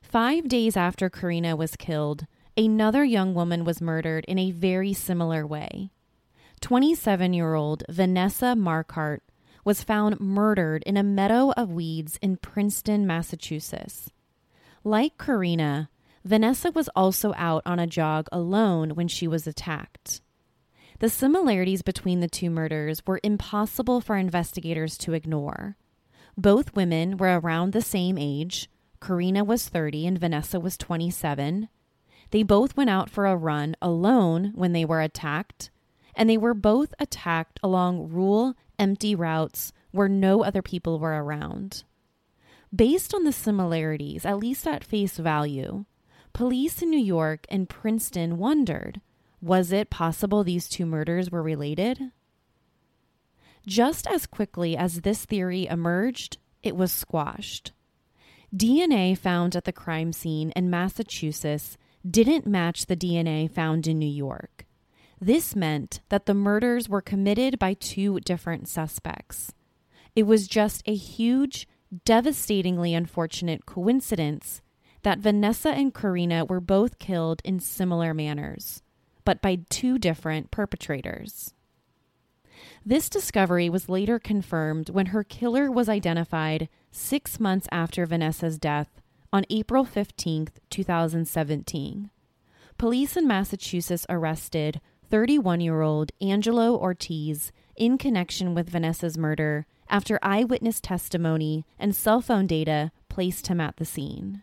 Five 0.00 0.48
days 0.48 0.76
after 0.76 1.10
Karina 1.10 1.56
was 1.56 1.76
killed, 1.76 2.26
another 2.56 3.04
young 3.04 3.34
woman 3.34 3.64
was 3.64 3.82
murdered 3.82 4.24
in 4.26 4.38
a 4.38 4.52
very 4.52 4.94
similar 4.94 5.46
way. 5.46 5.90
27 6.60 7.34
year 7.34 7.54
old 7.54 7.82
Vanessa 7.90 8.54
Marcotte 8.56 9.22
was 9.64 9.82
found 9.82 10.20
murdered 10.20 10.82
in 10.84 10.96
a 10.96 11.02
meadow 11.02 11.52
of 11.56 11.70
weeds 11.70 12.18
in 12.20 12.36
Princeton, 12.36 13.06
Massachusetts. 13.06 14.10
Like 14.84 15.16
Karina, 15.18 15.88
Vanessa 16.24 16.70
was 16.70 16.88
also 16.94 17.32
out 17.36 17.62
on 17.66 17.78
a 17.78 17.86
jog 17.86 18.28
alone 18.30 18.90
when 18.90 19.08
she 19.08 19.26
was 19.26 19.46
attacked. 19.46 20.20
The 21.00 21.08
similarities 21.10 21.82
between 21.82 22.20
the 22.20 22.28
two 22.28 22.50
murders 22.50 23.02
were 23.06 23.20
impossible 23.22 24.00
for 24.00 24.16
investigators 24.16 24.96
to 24.98 25.12
ignore. 25.12 25.76
Both 26.36 26.74
women 26.74 27.16
were 27.16 27.38
around 27.38 27.72
the 27.72 27.82
same 27.82 28.16
age. 28.18 28.70
Karina 29.00 29.44
was 29.44 29.68
30 29.68 30.06
and 30.06 30.18
Vanessa 30.18 30.58
was 30.58 30.76
27. 30.76 31.68
They 32.30 32.42
both 32.42 32.76
went 32.76 32.90
out 32.90 33.10
for 33.10 33.26
a 33.26 33.36
run 33.36 33.76
alone 33.82 34.52
when 34.54 34.72
they 34.72 34.84
were 34.84 35.00
attacked, 35.00 35.70
and 36.16 36.28
they 36.28 36.38
were 36.38 36.54
both 36.54 36.94
attacked 36.98 37.60
along 37.62 38.08
rural 38.08 38.54
empty 38.78 39.14
routes 39.14 39.72
where 39.90 40.08
no 40.08 40.42
other 40.42 40.62
people 40.62 40.98
were 40.98 41.22
around. 41.22 41.84
Based 42.74 43.14
on 43.14 43.24
the 43.24 43.32
similarities, 43.32 44.24
at 44.26 44.38
least 44.38 44.66
at 44.66 44.82
face 44.82 45.16
value, 45.16 45.84
police 46.32 46.82
in 46.82 46.90
New 46.90 46.98
York 46.98 47.46
and 47.48 47.68
Princeton 47.68 48.38
wondered 48.38 49.00
was 49.40 49.72
it 49.72 49.90
possible 49.90 50.42
these 50.42 50.68
two 50.68 50.86
murders 50.86 51.30
were 51.30 51.42
related? 51.42 52.10
Just 53.66 54.06
as 54.06 54.26
quickly 54.26 54.74
as 54.74 55.02
this 55.02 55.26
theory 55.26 55.66
emerged, 55.66 56.38
it 56.62 56.74
was 56.74 56.90
squashed. 56.90 57.72
DNA 58.54 59.16
found 59.16 59.54
at 59.54 59.64
the 59.64 59.72
crime 59.72 60.12
scene 60.12 60.50
in 60.52 60.70
Massachusetts 60.70 61.76
didn't 62.08 62.46
match 62.46 62.86
the 62.86 62.96
DNA 62.96 63.50
found 63.50 63.86
in 63.86 63.98
New 63.98 64.06
York. 64.06 64.63
This 65.24 65.56
meant 65.56 66.02
that 66.10 66.26
the 66.26 66.34
murders 66.34 66.86
were 66.86 67.00
committed 67.00 67.58
by 67.58 67.72
two 67.72 68.20
different 68.20 68.68
suspects. 68.68 69.54
It 70.14 70.24
was 70.24 70.46
just 70.46 70.82
a 70.84 70.94
huge, 70.94 71.66
devastatingly 72.04 72.92
unfortunate 72.92 73.64
coincidence 73.64 74.60
that 75.02 75.20
Vanessa 75.20 75.70
and 75.70 75.94
Karina 75.94 76.44
were 76.44 76.60
both 76.60 76.98
killed 76.98 77.40
in 77.42 77.58
similar 77.58 78.12
manners, 78.12 78.82
but 79.24 79.40
by 79.40 79.60
two 79.70 79.98
different 79.98 80.50
perpetrators. 80.50 81.54
This 82.84 83.08
discovery 83.08 83.70
was 83.70 83.88
later 83.88 84.18
confirmed 84.18 84.90
when 84.90 85.06
her 85.06 85.24
killer 85.24 85.70
was 85.70 85.88
identified 85.88 86.68
six 86.90 87.40
months 87.40 87.66
after 87.72 88.04
Vanessa's 88.04 88.58
death 88.58 89.00
on 89.32 89.46
April 89.48 89.86
15, 89.86 90.48
2017. 90.68 92.10
Police 92.76 93.16
in 93.16 93.26
Massachusetts 93.26 94.04
arrested 94.10 94.82
31 95.14 95.60
year 95.60 95.80
old 95.80 96.10
Angelo 96.20 96.76
Ortiz 96.76 97.52
in 97.76 97.96
connection 97.98 98.52
with 98.52 98.68
Vanessa's 98.68 99.16
murder 99.16 99.64
after 99.88 100.18
eyewitness 100.24 100.80
testimony 100.80 101.64
and 101.78 101.94
cell 101.94 102.20
phone 102.20 102.48
data 102.48 102.90
placed 103.08 103.46
him 103.46 103.60
at 103.60 103.76
the 103.76 103.84
scene. 103.84 104.42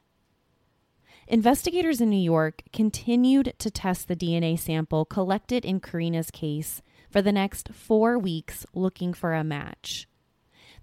Investigators 1.27 1.99
in 1.99 2.09
New 2.09 2.15
York 2.15 2.63
continued 2.71 3.53
to 3.59 3.69
test 3.69 4.07
the 4.07 4.15
DNA 4.15 4.57
sample 4.57 5.03
collected 5.03 5.65
in 5.65 5.81
Karina's 5.81 6.31
case 6.31 6.81
for 7.09 7.21
the 7.21 7.33
next 7.33 7.73
four 7.73 8.17
weeks 8.17 8.65
looking 8.73 9.13
for 9.13 9.33
a 9.33 9.43
match. 9.43 10.07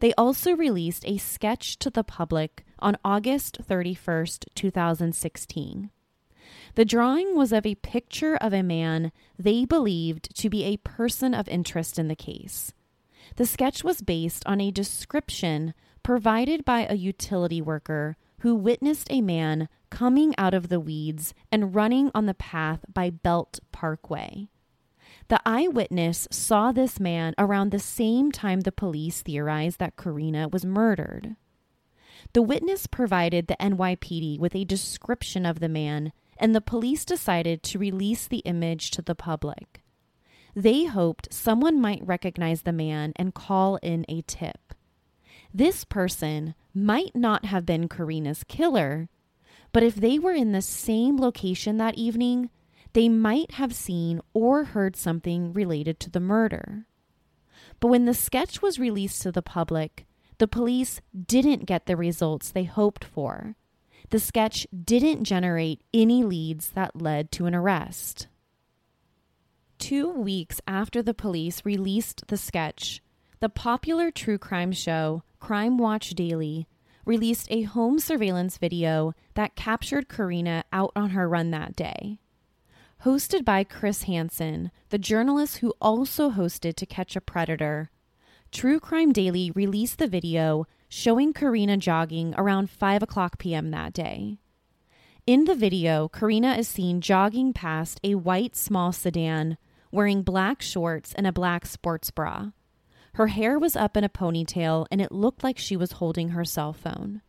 They 0.01 0.12
also 0.18 0.55
released 0.55 1.07
a 1.07 1.16
sketch 1.16 1.79
to 1.79 1.88
the 1.88 2.05
public 2.05 2.66
on 2.79 2.98
August 3.07 3.66
31st, 3.66 4.44
2016. 4.55 5.90
The 6.79 6.85
drawing 6.85 7.35
was 7.35 7.53
of 7.53 7.67
a 7.67 7.75
picture 7.75 8.37
of 8.37 8.53
a 8.53 8.62
man 8.62 9.11
they 9.37 9.64
believed 9.64 10.33
to 10.37 10.49
be 10.49 10.62
a 10.62 10.77
person 10.77 11.35
of 11.35 11.49
interest 11.49 11.99
in 11.99 12.07
the 12.07 12.14
case. 12.14 12.73
The 13.35 13.47
sketch 13.47 13.83
was 13.83 14.01
based 14.01 14.47
on 14.47 14.61
a 14.61 14.71
description 14.71 15.75
provided 16.05 16.64
by 16.64 16.87
a 16.87 16.95
utility 16.95 17.61
worker 17.61 18.17
who 18.43 18.55
witnessed 18.55 19.09
a 19.11 19.21
man 19.21 19.69
coming 19.91 20.37
out 20.38 20.55
of 20.55 20.69
the 20.69 20.79
weeds 20.79 21.35
and 21.51 21.75
running 21.75 22.12
on 22.14 22.27
the 22.27 22.35
path 22.35 22.85
by 22.95 23.11
Belt 23.11 23.59
Parkway. 23.73 24.47
The 25.27 25.41
eyewitness 25.45 26.29
saw 26.31 26.71
this 26.71 27.01
man 27.01 27.35
around 27.38 27.73
the 27.73 27.81
same 27.81 28.31
time 28.31 28.61
the 28.61 28.71
police 28.71 29.21
theorized 29.21 29.81
that 29.81 29.97
Karina 29.97 30.47
was 30.47 30.64
murdered. 30.64 31.35
The 32.35 32.43
witness 32.43 32.87
provided 32.87 33.49
the 33.49 33.57
NYPD 33.59 34.38
with 34.38 34.55
a 34.55 34.64
description 34.64 35.45
of 35.45 35.59
the 35.59 35.69
man 35.69 36.12
and 36.38 36.55
the 36.55 36.61
police 36.61 37.05
decided 37.05 37.62
to 37.62 37.79
release 37.79 38.27
the 38.27 38.38
image 38.38 38.90
to 38.92 39.03
the 39.03 39.14
public. 39.14 39.83
They 40.55 40.85
hoped 40.85 41.33
someone 41.33 41.81
might 41.81 42.07
recognize 42.07 42.62
the 42.62 42.72
man 42.72 43.12
and 43.16 43.35
call 43.35 43.77
in 43.77 44.05
a 44.09 44.22
tip. 44.22 44.74
This 45.53 45.85
person 45.85 46.55
might 46.74 47.14
not 47.14 47.44
have 47.46 47.66
been 47.66 47.88
Karina's 47.88 48.44
killer, 48.44 49.09
but 49.72 49.83
if 49.83 49.94
they 49.94 50.18
were 50.18 50.33
in 50.33 50.53
the 50.53 50.62
same 50.62 51.16
location 51.16 51.77
that 51.79 51.96
evening, 51.96 52.51
they 52.92 53.09
might 53.09 53.53
have 53.53 53.74
seen 53.74 54.20
or 54.33 54.64
heard 54.64 54.96
something 54.96 55.53
related 55.53 56.01
to 56.01 56.11
the 56.11 56.20
murder. 56.20 56.87
But 57.81 57.88
when 57.88 58.05
the 58.05 58.14
sketch 58.14 58.62
was 58.62 58.79
released 58.79 59.22
to 59.22 59.33
the 59.33 59.42
public, 59.42 60.07
the 60.38 60.48
police 60.48 61.01
didn't 61.27 61.66
get 61.66 61.87
the 61.87 61.96
results 61.96 62.51
they 62.51 62.64
hoped 62.64 63.05
for 63.05 63.57
the 64.11 64.18
sketch 64.18 64.66
didn't 64.85 65.25
generate 65.25 65.83
any 65.92 66.25
leads 66.25 66.71
that 66.71 67.01
led 67.01 67.31
to 67.33 67.47
an 67.47 67.55
arrest. 67.55 68.27
Two 69.79 70.11
weeks 70.11 70.61
after 70.66 71.03
the 71.03 71.14
police 71.14 71.64
released 71.64 72.27
the 72.29 72.37
sketch, 72.37 73.03
the 73.40 73.49
popular 73.49 74.11
true 74.11 74.38
crime 74.38 74.73
show 74.73 75.23
Crime 75.38 75.79
Watch 75.79 76.11
Daily 76.11 76.66
released 77.05 77.47
a 77.51 77.62
home 77.62 77.99
surveillance 77.99 78.59
video 78.59 79.14
that 79.35 79.57
captured 79.57 80.09
Karina 80.09 80.64
out 80.73 80.92
on 80.97 81.11
her 81.11 81.29
run 81.29 81.51
that 81.53 81.77
day. 81.77 82.18
Hosted 83.05 83.44
by 83.44 83.62
Chris 83.62 84.03
Hansen, 84.03 84.73
the 84.88 84.99
journalist 84.99 85.59
who 85.59 85.73
also 85.81 86.31
hosted 86.31 86.75
To 86.75 86.87
Catch 86.87 87.14
a 87.14 87.21
Predator, 87.21 87.90
True 88.51 88.81
Crime 88.81 89.12
Daily 89.12 89.53
released 89.53 89.99
the 89.99 90.09
video 90.09 90.66
showing 90.88 91.33
Karina 91.33 91.77
jogging 91.77 92.35
around 92.37 92.70
5 92.70 93.03
o'clock 93.03 93.38
p.m. 93.38 93.70
that 93.70 93.92
day. 93.92 94.38
In 95.27 95.44
the 95.44 95.55
video, 95.55 96.09
Karina 96.09 96.55
is 96.55 96.66
seen 96.66 97.01
jogging 97.01 97.53
past 97.53 98.01
a 98.03 98.14
white 98.14 98.57
small 98.57 98.92
sedan 98.92 99.59
wearing 99.90 100.22
black 100.22 100.62
shorts 100.62 101.12
and 101.14 101.27
a 101.27 101.33
black 101.33 101.66
sports 101.66 102.11
bra. 102.11 102.51
Her 103.14 103.29
hair 103.29 103.59
was 103.59 103.77
up 103.77 103.96
in 103.96 104.05
a 104.05 104.09
ponytail 104.09 104.87
and 104.90 105.01
it 105.01 105.12
looked 105.12 105.44
like 105.44 105.59
she 105.59 105.77
was 105.77 105.92
holding 105.92 106.31
her 106.31 106.44
cell 106.44 106.72
phone. 106.72 107.20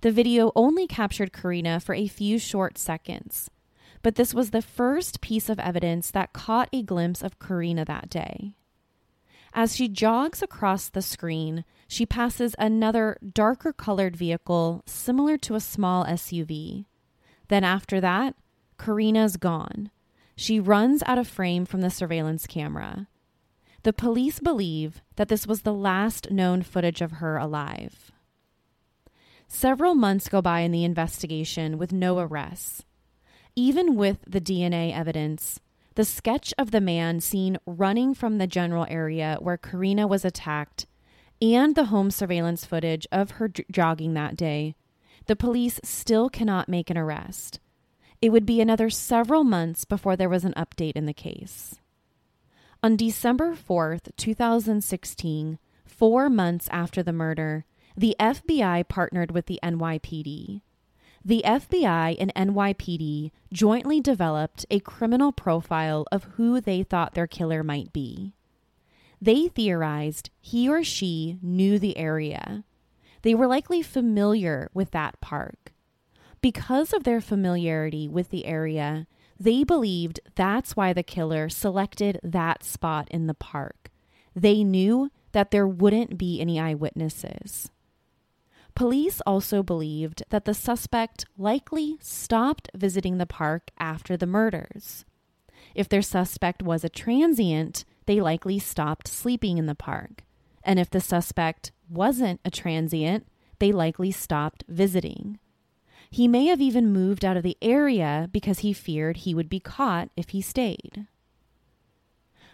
The 0.00 0.10
video 0.10 0.52
only 0.56 0.86
captured 0.86 1.32
Karina 1.32 1.80
for 1.80 1.94
a 1.94 2.08
few 2.08 2.38
short 2.38 2.76
seconds, 2.76 3.48
but 4.02 4.16
this 4.16 4.34
was 4.34 4.50
the 4.50 4.62
first 4.62 5.20
piece 5.20 5.48
of 5.48 5.60
evidence 5.60 6.10
that 6.10 6.32
caught 6.32 6.68
a 6.72 6.82
glimpse 6.82 7.22
of 7.22 7.38
Karina 7.38 7.84
that 7.84 8.10
day. 8.10 8.54
As 9.54 9.76
she 9.76 9.88
jogs 9.88 10.42
across 10.42 10.88
the 10.88 11.02
screen, 11.02 11.64
she 11.86 12.06
passes 12.06 12.54
another 12.58 13.18
darker 13.34 13.72
colored 13.72 14.16
vehicle 14.16 14.82
similar 14.86 15.36
to 15.38 15.54
a 15.54 15.60
small 15.60 16.04
SUV. 16.06 16.86
Then, 17.48 17.62
after 17.62 18.00
that, 18.00 18.34
Karina's 18.78 19.36
gone. 19.36 19.90
She 20.36 20.58
runs 20.58 21.02
out 21.04 21.18
of 21.18 21.28
frame 21.28 21.66
from 21.66 21.82
the 21.82 21.90
surveillance 21.90 22.46
camera. 22.46 23.08
The 23.82 23.92
police 23.92 24.40
believe 24.40 25.02
that 25.16 25.28
this 25.28 25.46
was 25.46 25.62
the 25.62 25.74
last 25.74 26.30
known 26.30 26.62
footage 26.62 27.02
of 27.02 27.12
her 27.12 27.36
alive. 27.36 28.10
Several 29.48 29.94
months 29.94 30.28
go 30.28 30.40
by 30.40 30.60
in 30.60 30.72
the 30.72 30.84
investigation 30.84 31.76
with 31.76 31.92
no 31.92 32.18
arrests. 32.18 32.84
Even 33.54 33.96
with 33.96 34.18
the 34.26 34.40
DNA 34.40 34.96
evidence, 34.96 35.60
the 35.94 36.04
sketch 36.04 36.54
of 36.58 36.70
the 36.70 36.80
man 36.80 37.20
seen 37.20 37.58
running 37.66 38.14
from 38.14 38.38
the 38.38 38.46
general 38.46 38.86
area 38.88 39.38
where 39.40 39.56
Karina 39.56 40.06
was 40.06 40.24
attacked 40.24 40.86
and 41.40 41.74
the 41.74 41.86
home 41.86 42.10
surveillance 42.10 42.64
footage 42.64 43.06
of 43.10 43.32
her 43.32 43.48
j- 43.48 43.64
jogging 43.70 44.14
that 44.14 44.36
day 44.36 44.74
the 45.26 45.36
police 45.36 45.80
still 45.84 46.28
cannot 46.28 46.68
make 46.68 46.90
an 46.90 46.98
arrest. 46.98 47.60
It 48.20 48.30
would 48.30 48.46
be 48.46 48.60
another 48.60 48.90
several 48.90 49.44
months 49.44 49.84
before 49.84 50.16
there 50.16 50.28
was 50.28 50.44
an 50.44 50.54
update 50.56 50.92
in 50.92 51.06
the 51.06 51.12
case. 51.12 51.76
On 52.82 52.96
December 52.96 53.54
4th, 53.54 54.10
2016, 54.16 55.58
four 55.84 56.28
months 56.28 56.68
after 56.70 57.02
the 57.02 57.12
murder, 57.12 57.64
the 57.96 58.16
FBI 58.18 58.88
partnered 58.88 59.30
with 59.30 59.46
the 59.46 59.60
NYPD. 59.62 60.62
The 61.24 61.42
FBI 61.44 62.16
and 62.18 62.34
NYPD 62.34 63.30
jointly 63.52 64.00
developed 64.00 64.66
a 64.70 64.80
criminal 64.80 65.32
profile 65.32 66.04
of 66.10 66.24
who 66.34 66.60
they 66.60 66.82
thought 66.82 67.14
their 67.14 67.26
killer 67.26 67.62
might 67.62 67.92
be. 67.92 68.34
They 69.20 69.48
theorized 69.48 70.30
he 70.40 70.68
or 70.68 70.82
she 70.82 71.38
knew 71.40 71.78
the 71.78 71.96
area 71.96 72.64
they 73.22 73.34
were 73.34 73.46
likely 73.46 73.82
familiar 73.82 74.68
with 74.74 74.90
that 74.90 75.20
park. 75.20 75.72
Because 76.40 76.92
of 76.92 77.04
their 77.04 77.20
familiarity 77.20 78.08
with 78.08 78.30
the 78.30 78.46
area, 78.46 79.06
they 79.38 79.64
believed 79.64 80.20
that's 80.34 80.76
why 80.76 80.92
the 80.92 81.04
killer 81.04 81.48
selected 81.48 82.20
that 82.22 82.64
spot 82.64 83.08
in 83.10 83.28
the 83.28 83.34
park. 83.34 83.90
They 84.34 84.64
knew 84.64 85.10
that 85.32 85.50
there 85.50 85.68
wouldn't 85.68 86.18
be 86.18 86.40
any 86.40 86.58
eyewitnesses. 86.58 87.70
Police 88.74 89.20
also 89.26 89.62
believed 89.62 90.22
that 90.30 90.44
the 90.44 90.54
suspect 90.54 91.26
likely 91.36 91.98
stopped 92.00 92.70
visiting 92.74 93.18
the 93.18 93.26
park 93.26 93.70
after 93.78 94.16
the 94.16 94.26
murders. 94.26 95.04
If 95.74 95.88
their 95.88 96.02
suspect 96.02 96.62
was 96.62 96.84
a 96.84 96.88
transient, 96.88 97.84
they 98.06 98.20
likely 98.20 98.58
stopped 98.58 99.08
sleeping 99.08 99.58
in 99.58 99.66
the 99.66 99.74
park. 99.74 100.24
And 100.64 100.78
if 100.78 100.90
the 100.90 101.00
suspect 101.00 101.72
wasn't 101.88 102.40
a 102.44 102.50
transient, 102.50 103.26
they 103.58 103.72
likely 103.72 104.10
stopped 104.10 104.64
visiting. 104.68 105.38
He 106.10 106.28
may 106.28 106.46
have 106.46 106.60
even 106.60 106.92
moved 106.92 107.24
out 107.24 107.36
of 107.36 107.42
the 107.42 107.56
area 107.62 108.28
because 108.32 108.60
he 108.60 108.72
feared 108.72 109.18
he 109.18 109.34
would 109.34 109.48
be 109.48 109.60
caught 109.60 110.10
if 110.16 110.30
he 110.30 110.42
stayed. 110.42 111.06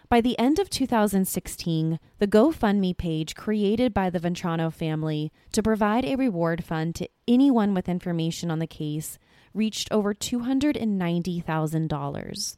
By 0.09 0.19
the 0.21 0.37
end 0.39 0.57
of 0.57 0.71
2016, 0.71 1.99
the 2.17 2.27
GoFundMe 2.27 2.97
page 2.97 3.35
created 3.35 3.93
by 3.93 4.09
the 4.09 4.19
Vetrano 4.19 4.73
family 4.73 5.31
to 5.51 5.61
provide 5.61 6.03
a 6.03 6.15
reward 6.15 6.63
fund 6.63 6.95
to 6.95 7.07
anyone 7.27 7.75
with 7.75 7.87
information 7.87 8.49
on 8.49 8.57
the 8.57 8.65
case 8.65 9.19
reached 9.53 9.87
over 9.91 10.15
$290,000. 10.15 12.57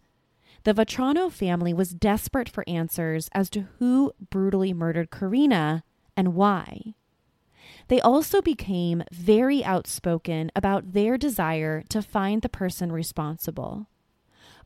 The 0.63 0.73
Vetrano 0.73 1.29
family 1.29 1.73
was 1.73 1.89
desperate 1.89 2.47
for 2.47 2.63
answers 2.69 3.29
as 3.33 3.49
to 3.49 3.67
who 3.79 4.13
brutally 4.29 4.73
murdered 4.73 5.11
Karina 5.11 5.83
and 6.15 6.33
why. 6.33 6.93
They 7.89 7.99
also 7.99 8.41
became 8.41 9.03
very 9.11 9.61
outspoken 9.61 10.53
about 10.55 10.93
their 10.93 11.17
desire 11.17 11.83
to 11.89 12.01
find 12.01 12.43
the 12.43 12.49
person 12.49 12.93
responsible. 12.93 13.87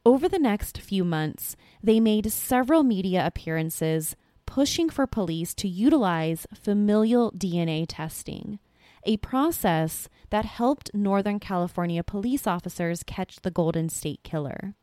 Over 0.05 0.29
the 0.29 0.37
next 0.37 0.77
few 0.77 1.03
months, 1.03 1.55
they 1.81 1.99
made 1.99 2.31
several 2.31 2.83
media 2.83 3.25
appearances 3.25 4.15
pushing 4.45 4.87
for 4.87 5.07
police 5.07 5.55
to 5.55 5.67
utilize 5.67 6.45
familial 6.53 7.31
DNA 7.31 7.85
testing, 7.89 8.59
a 9.03 9.17
process 9.17 10.07
that 10.29 10.45
helped 10.45 10.93
Northern 10.93 11.39
California 11.39 12.03
police 12.03 12.45
officers 12.45 13.01
catch 13.01 13.37
the 13.37 13.49
Golden 13.49 13.89
State 13.89 14.21
Killer. 14.23 14.75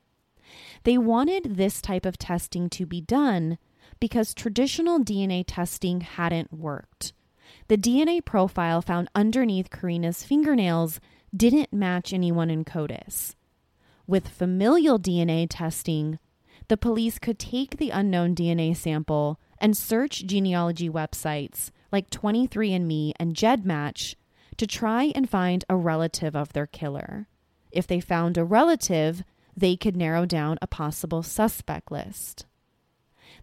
They 0.83 0.99
wanted 0.99 1.55
this 1.55 1.81
type 1.81 2.05
of 2.05 2.19
testing 2.19 2.69
to 2.71 2.85
be 2.85 3.01
done 3.01 3.59
because 4.01 4.35
traditional 4.35 4.99
DNA 4.99 5.45
testing 5.47 6.01
hadn't 6.01 6.53
worked. 6.53 7.13
The 7.69 7.79
DNA 7.79 8.25
profile 8.25 8.83
found 8.83 9.09
underneath 9.15 9.71
Karina's 9.71 10.25
fingernails 10.25 10.99
didn't 11.35 11.73
match 11.73 12.13
anyone 12.13 12.51
in 12.51 12.65
CODIS. 12.65 13.37
With 14.13 14.29
familial 14.29 14.99
DNA 14.99 15.47
testing, 15.49 16.19
the 16.69 16.77
police 16.77 17.19
could 17.19 17.39
take 17.39 17.79
the 17.79 17.89
unknown 17.89 18.35
DNA 18.35 18.77
sample 18.77 19.41
and 19.57 19.75
search 19.75 20.27
genealogy 20.27 20.91
websites 20.91 21.71
like 21.91 22.11
23andMe 22.11 23.15
and 23.19 23.35
GEDmatch 23.35 24.17
to 24.59 24.67
try 24.67 25.05
and 25.15 25.31
find 25.31 25.65
a 25.67 25.77
relative 25.77 26.37
of 26.37 26.53
their 26.53 26.67
killer. 26.67 27.27
If 27.71 27.87
they 27.87 28.01
found 28.01 28.37
a 28.37 28.45
relative, 28.45 29.25
they 29.57 29.77
could 29.77 29.97
narrow 29.97 30.27
down 30.27 30.59
a 30.61 30.67
possible 30.67 31.23
suspect 31.23 31.91
list. 31.91 32.45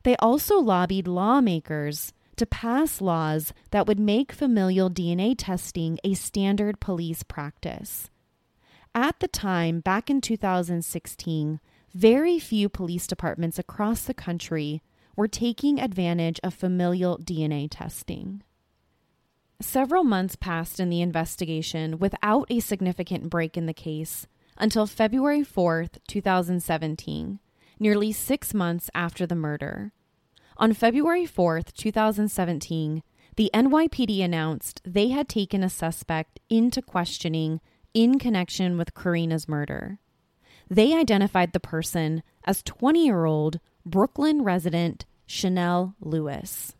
They 0.03 0.15
also 0.17 0.59
lobbied 0.59 1.07
lawmakers 1.07 2.13
to 2.35 2.45
pass 2.45 3.01
laws 3.01 3.53
that 3.71 3.87
would 3.87 3.99
make 3.99 4.31
familial 4.31 4.91
DNA 4.91 5.33
testing 5.35 5.97
a 6.03 6.13
standard 6.13 6.79
police 6.79 7.23
practice. 7.23 8.11
At 8.95 9.19
the 9.19 9.27
time, 9.27 9.81
back 9.81 10.09
in 10.09 10.21
2016, 10.21 11.59
very 11.93 12.39
few 12.39 12.69
police 12.69 13.07
departments 13.07 13.59
across 13.59 14.01
the 14.01 14.13
country 14.13 14.81
were 15.15 15.27
taking 15.27 15.79
advantage 15.79 16.39
of 16.43 16.53
familial 16.53 17.17
DNA 17.17 17.67
testing. 17.69 18.43
Several 19.61 20.03
months 20.03 20.35
passed 20.35 20.79
in 20.79 20.89
the 20.89 21.01
investigation 21.01 21.99
without 21.99 22.47
a 22.49 22.61
significant 22.61 23.29
break 23.29 23.57
in 23.57 23.65
the 23.65 23.73
case 23.73 24.25
until 24.57 24.87
February 24.87 25.41
4th, 25.41 25.97
2017, 26.07 27.39
nearly 27.79 28.11
six 28.11 28.53
months 28.53 28.89
after 28.95 29.27
the 29.27 29.35
murder. 29.35 29.91
On 30.57 30.73
February 30.73 31.25
4th, 31.25 31.73
2017, 31.73 33.03
the 33.35 33.49
NYPD 33.53 34.23
announced 34.23 34.81
they 34.85 35.09
had 35.09 35.29
taken 35.29 35.63
a 35.63 35.69
suspect 35.69 36.39
into 36.49 36.81
questioning 36.81 37.61
in 37.93 38.19
connection 38.19 38.77
with 38.77 38.93
Karina's 38.93 39.47
murder. 39.47 39.99
They 40.69 40.93
identified 40.93 41.53
the 41.53 41.59
person 41.59 42.23
as 42.45 42.63
20 42.63 43.05
year 43.05 43.25
old 43.25 43.59
Brooklyn 43.85 44.43
resident 44.43 45.05
Chanel 45.25 45.95
Lewis. 45.99 46.75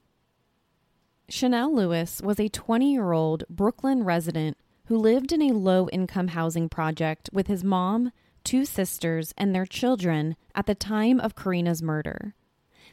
Chanel 1.28 1.74
Lewis 1.74 2.22
was 2.22 2.40
a 2.40 2.50
20 2.50 2.92
year 2.92 3.12
old 3.12 3.44
Brooklyn 3.50 4.04
resident 4.04 4.58
who 4.86 4.98
lived 4.98 5.32
in 5.32 5.42
a 5.42 5.54
low 5.54 5.88
income 5.90 6.30
housing 6.30 6.68
project 6.68 7.30
with 7.32 7.48
his 7.48 7.64
mom, 7.64 8.12
two 8.44 8.66
sisters, 8.66 9.34
and 9.38 9.54
their 9.54 9.66
children 9.66 10.36
at 10.56 10.66
the 10.66 10.74
time 10.76 11.20
of 11.20 11.36
Karina's 11.36 11.84
murder. 11.84 12.34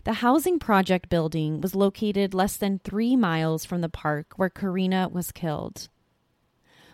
The 0.04 0.14
housing 0.14 0.58
project 0.58 1.08
building 1.08 1.60
was 1.60 1.74
located 1.74 2.34
less 2.34 2.56
than 2.56 2.78
three 2.78 3.16
miles 3.16 3.64
from 3.64 3.80
the 3.80 3.88
park 3.88 4.34
where 4.36 4.50
Karina 4.50 5.08
was 5.08 5.32
killed. 5.32 5.88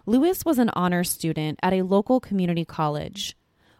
Lewis 0.04 0.44
was 0.44 0.58
an 0.58 0.70
honor 0.74 1.04
student 1.04 1.60
at 1.62 1.72
a 1.72 1.82
local 1.82 2.18
community 2.18 2.64
college, 2.64 3.36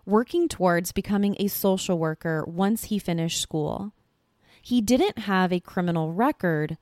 working 0.07 0.49
towards 0.49 0.93
becoming 0.93 1.37
a 1.39 1.49
social 1.49 1.99
worker 1.99 2.45
once 2.47 2.85
he 2.85 2.99
finished 2.99 3.41
school. 3.41 3.93
He 4.61 4.81
didn't 4.81 5.19
have 5.21 5.53
a 5.53 5.59
criminal 5.59 6.13
record, 6.13 6.79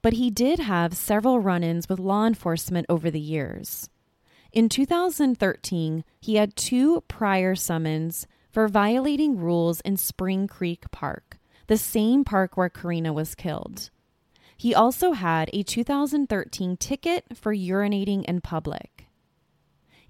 but 0.00 0.12
he 0.12 0.30
did 0.30 0.60
have 0.60 0.96
several 0.96 1.40
run 1.40 1.64
ins 1.64 1.88
with 1.88 1.98
law 1.98 2.24
enforcement 2.26 2.86
over 2.88 3.10
the 3.10 3.20
years. 3.20 3.88
In 4.52 4.68
2013, 4.68 6.04
he 6.20 6.36
had 6.36 6.54
two 6.54 7.02
prior 7.08 7.56
summons 7.56 8.28
for 8.52 8.68
violating 8.68 9.36
rules 9.36 9.80
in 9.80 9.96
Spring 9.96 10.46
Creek 10.46 10.88
Park, 10.92 11.38
the 11.66 11.76
same 11.76 12.22
park 12.22 12.56
where 12.56 12.68
Karina 12.68 13.12
was 13.12 13.34
killed. 13.34 13.90
He 14.56 14.74
also 14.74 15.12
had 15.12 15.50
a 15.52 15.62
2013 15.62 16.76
ticket 16.76 17.24
for 17.34 17.54
urinating 17.54 18.24
in 18.24 18.40
public. 18.40 19.06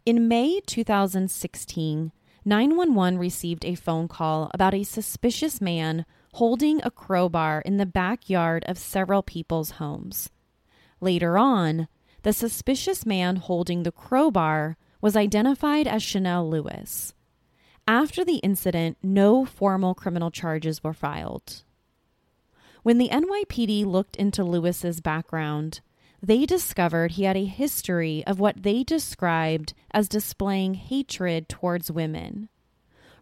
In 0.04 0.28
May 0.28 0.60
2016, 0.66 2.12
911 2.44 3.18
received 3.18 3.64
a 3.64 3.74
phone 3.74 4.06
call 4.06 4.50
about 4.52 4.74
a 4.74 4.84
suspicious 4.84 5.60
man 5.60 6.04
holding 6.34 6.80
a 6.82 6.90
crowbar 6.90 7.62
in 7.62 7.78
the 7.78 7.86
backyard 7.86 8.64
of 8.66 8.76
several 8.76 9.22
people's 9.22 9.72
homes. 9.72 10.28
Later 11.00 11.38
on, 11.38 11.88
the 12.22 12.32
suspicious 12.32 13.06
man 13.06 13.36
holding 13.36 13.82
the 13.82 13.92
crowbar 13.92 14.76
was 15.00 15.16
identified 15.16 15.86
as 15.86 16.02
Chanel 16.02 16.48
Lewis. 16.48 17.14
After 17.86 18.24
the 18.24 18.36
incident, 18.36 18.98
no 19.02 19.44
formal 19.44 19.94
criminal 19.94 20.30
charges 20.30 20.82
were 20.82 20.94
filed. 20.94 21.62
When 22.84 22.98
the 22.98 23.08
NYPD 23.08 23.86
looked 23.86 24.14
into 24.16 24.44
Lewis's 24.44 25.00
background, 25.00 25.80
they 26.22 26.44
discovered 26.44 27.12
he 27.12 27.22
had 27.22 27.34
a 27.34 27.46
history 27.46 28.22
of 28.26 28.38
what 28.38 28.62
they 28.62 28.84
described 28.84 29.72
as 29.92 30.06
displaying 30.06 30.74
hatred 30.74 31.48
towards 31.48 31.90
women. 31.90 32.50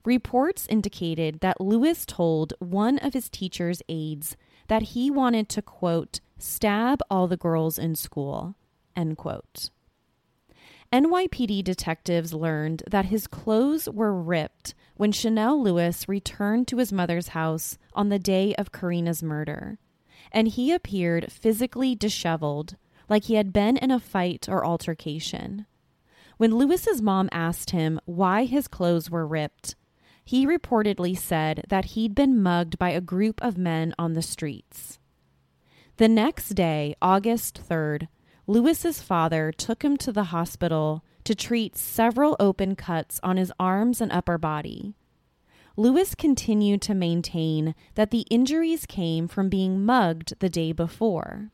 Reports 0.05 0.67
indicated 0.69 1.39
that 1.43 1.61
Lewis 1.61 2.05
told 2.05 2.55
one 2.59 2.99
of 2.99 3.15
his 3.15 3.31
teacher's 3.31 3.83
aides 3.89 4.37
that 4.67 4.83
he 4.83 5.13
wanted 5.13 5.49
to, 5.51 5.63
quote, 5.63 6.19
stab 6.39 7.01
all 7.09 7.29
the 7.29 7.37
girls 7.37 7.79
in 7.79 7.95
school, 7.95 8.57
end 8.97 9.17
quote. 9.17 9.71
NYPD 10.93 11.63
detectives 11.63 12.35
learned 12.35 12.83
that 12.91 13.05
his 13.05 13.29
clothes 13.29 13.89
were 13.89 14.13
ripped 14.13 14.75
when 15.03 15.11
Chanel 15.11 15.61
Lewis 15.61 16.09
returned 16.09 16.69
to 16.69 16.77
his 16.77 16.93
mother's 16.93 17.35
house 17.35 17.77
on 17.93 18.09
the 18.09 18.21
day 18.21 18.55
of 18.55 18.71
Karina's 18.71 19.21
murder, 19.21 19.81
and 20.31 20.47
he 20.47 20.71
appeared 20.71 21.33
physically 21.33 21.97
disheveled, 21.97 22.77
like 23.09 23.25
he 23.25 23.35
had 23.35 23.53
been 23.53 23.77
in 23.77 23.91
a 23.91 23.99
fight 23.99 24.49
or 24.49 24.65
altercation. 24.65 25.67
When 26.37 26.55
Lewis's 26.55 27.03
mom 27.03 27.29
asked 27.33 27.71
him 27.71 27.99
why 28.05 28.45
his 28.45 28.69
clothes 28.69 29.11
were 29.11 29.27
ripped, 29.27 29.75
he 30.25 30.47
reportedly 30.47 31.19
said 31.19 31.65
that 31.67 31.97
he'd 31.97 32.15
been 32.15 32.41
mugged 32.41 32.79
by 32.79 32.91
a 32.91 33.01
group 33.01 33.43
of 33.43 33.59
men 33.59 33.97
on 33.99 34.13
the 34.13 34.23
streets. 34.23 35.01
The 35.97 36.07
next 36.07 36.51
day, 36.51 36.95
August 37.03 37.61
3rd, 37.69 38.07
Lewis's 38.47 39.03
father 39.03 39.51
took 39.51 39.83
him 39.83 39.97
to 39.97 40.13
the 40.13 40.31
hospital 40.31 41.05
to 41.25 41.35
treat 41.35 41.77
several 41.77 42.37
open 42.41 42.77
cuts 42.77 43.21
on 43.23 43.37
his 43.37 43.53
arms 43.59 44.01
and 44.01 44.13
upper 44.13 44.39
body. 44.39 44.95
Lewis 45.77 46.15
continued 46.15 46.83
to 46.83 46.95
maintain 46.95 47.75
that 47.95 48.11
the 48.11 48.27
injuries 48.31 48.85
came 48.87 49.27
from 49.27 49.49
being 49.49 49.85
mugged 49.85 50.35
the 50.41 50.51
day 50.51 50.73
before. 50.73 51.51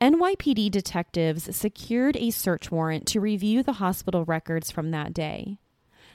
NYPD 0.00 0.70
detectives 0.70 1.56
secured 1.56 2.16
a 2.16 2.30
search 2.30 2.70
warrant 2.70 3.06
to 3.06 3.20
review 3.20 3.62
the 3.62 3.74
hospital 3.74 4.24
records 4.24 4.70
from 4.70 4.90
that 4.90 5.14
day. 5.14 5.58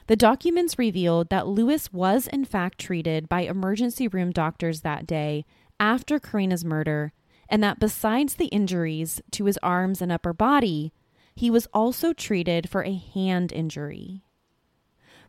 The 0.06 0.16
documents 0.16 0.78
revealed 0.78 1.30
that 1.30 1.46
Lewis 1.46 1.92
was 1.92 2.26
in 2.26 2.44
fact 2.44 2.78
treated 2.78 3.28
by 3.28 3.42
emergency 3.42 4.06
room 4.08 4.30
doctors 4.30 4.82
that 4.82 5.06
day 5.06 5.44
after 5.80 6.20
Karina's 6.20 6.64
murder 6.64 7.12
and 7.48 7.62
that 7.62 7.78
besides 7.78 8.34
the 8.34 8.46
injuries 8.46 9.20
to 9.32 9.44
his 9.44 9.58
arms 9.62 10.00
and 10.00 10.10
upper 10.10 10.32
body, 10.32 10.92
he 11.34 11.50
was 11.50 11.68
also 11.72 12.12
treated 12.12 12.68
for 12.68 12.82
a 12.84 12.94
hand 12.94 13.52
injury. 13.52 14.22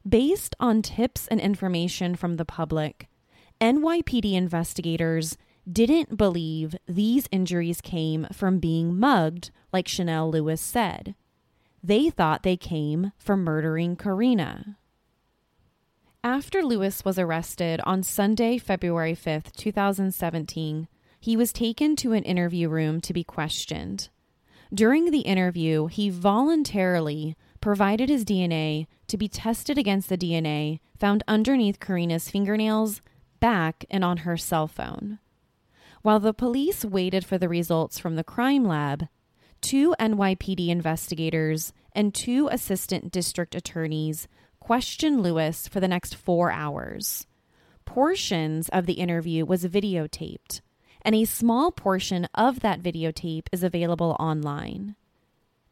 Based 0.07 0.55
on 0.59 0.81
tips 0.81 1.27
and 1.27 1.39
information 1.39 2.15
from 2.15 2.35
the 2.35 2.45
public, 2.45 3.07
NYPD 3.61 4.33
investigators 4.33 5.37
didn't 5.71 6.17
believe 6.17 6.75
these 6.87 7.29
injuries 7.31 7.79
came 7.79 8.27
from 8.33 8.59
being 8.59 8.99
mugged, 8.99 9.51
like 9.71 9.87
Chanel 9.87 10.29
Lewis 10.29 10.59
said. 10.59 11.15
They 11.81 12.09
thought 12.09 12.43
they 12.43 12.57
came 12.57 13.13
from 13.17 13.43
murdering 13.43 13.95
Karina. 13.95 14.77
After 16.23 16.63
Lewis 16.63 17.03
was 17.03 17.19
arrested 17.19 17.81
on 17.85 18.03
Sunday, 18.03 18.57
February 18.57 19.15
5th, 19.15 19.53
2017, 19.53 20.87
he 21.19 21.37
was 21.37 21.53
taken 21.53 21.95
to 21.97 22.13
an 22.13 22.23
interview 22.23 22.67
room 22.69 22.99
to 23.01 23.13
be 23.13 23.23
questioned. 23.23 24.09
During 24.73 25.11
the 25.11 25.19
interview, 25.19 25.85
he 25.85 26.09
voluntarily 26.09 27.35
provided 27.61 28.09
his 28.09 28.25
DNA 28.25 28.87
to 29.07 29.17
be 29.17 29.27
tested 29.27 29.77
against 29.77 30.09
the 30.09 30.17
DNA 30.17 30.79
found 30.97 31.23
underneath 31.27 31.79
Karina's 31.79 32.29
fingernails, 32.29 33.01
back, 33.39 33.85
and 33.91 34.03
on 34.03 34.17
her 34.17 34.35
cell 34.35 34.67
phone. 34.67 35.19
While 36.01 36.19
the 36.19 36.33
police 36.33 36.83
waited 36.83 37.23
for 37.23 37.37
the 37.37 37.47
results 37.47 37.99
from 37.99 38.15
the 38.15 38.23
crime 38.23 38.65
lab, 38.65 39.07
two 39.61 39.95
NYPD 39.99 40.69
investigators 40.69 41.71
and 41.93 42.13
two 42.13 42.49
assistant 42.51 43.11
district 43.11 43.53
attorneys 43.53 44.27
questioned 44.59 45.21
Lewis 45.21 45.67
for 45.67 45.79
the 45.81 45.87
next 45.87 46.15
four 46.15 46.51
hours. 46.51 47.27
Portions 47.85 48.69
of 48.69 48.87
the 48.87 48.93
interview 48.93 49.45
was 49.45 49.65
videotaped, 49.65 50.61
and 51.05 51.15
a 51.15 51.25
small 51.25 51.71
portion 51.71 52.27
of 52.33 52.61
that 52.61 52.81
videotape 52.81 53.47
is 53.51 53.63
available 53.63 54.15
online. 54.19 54.95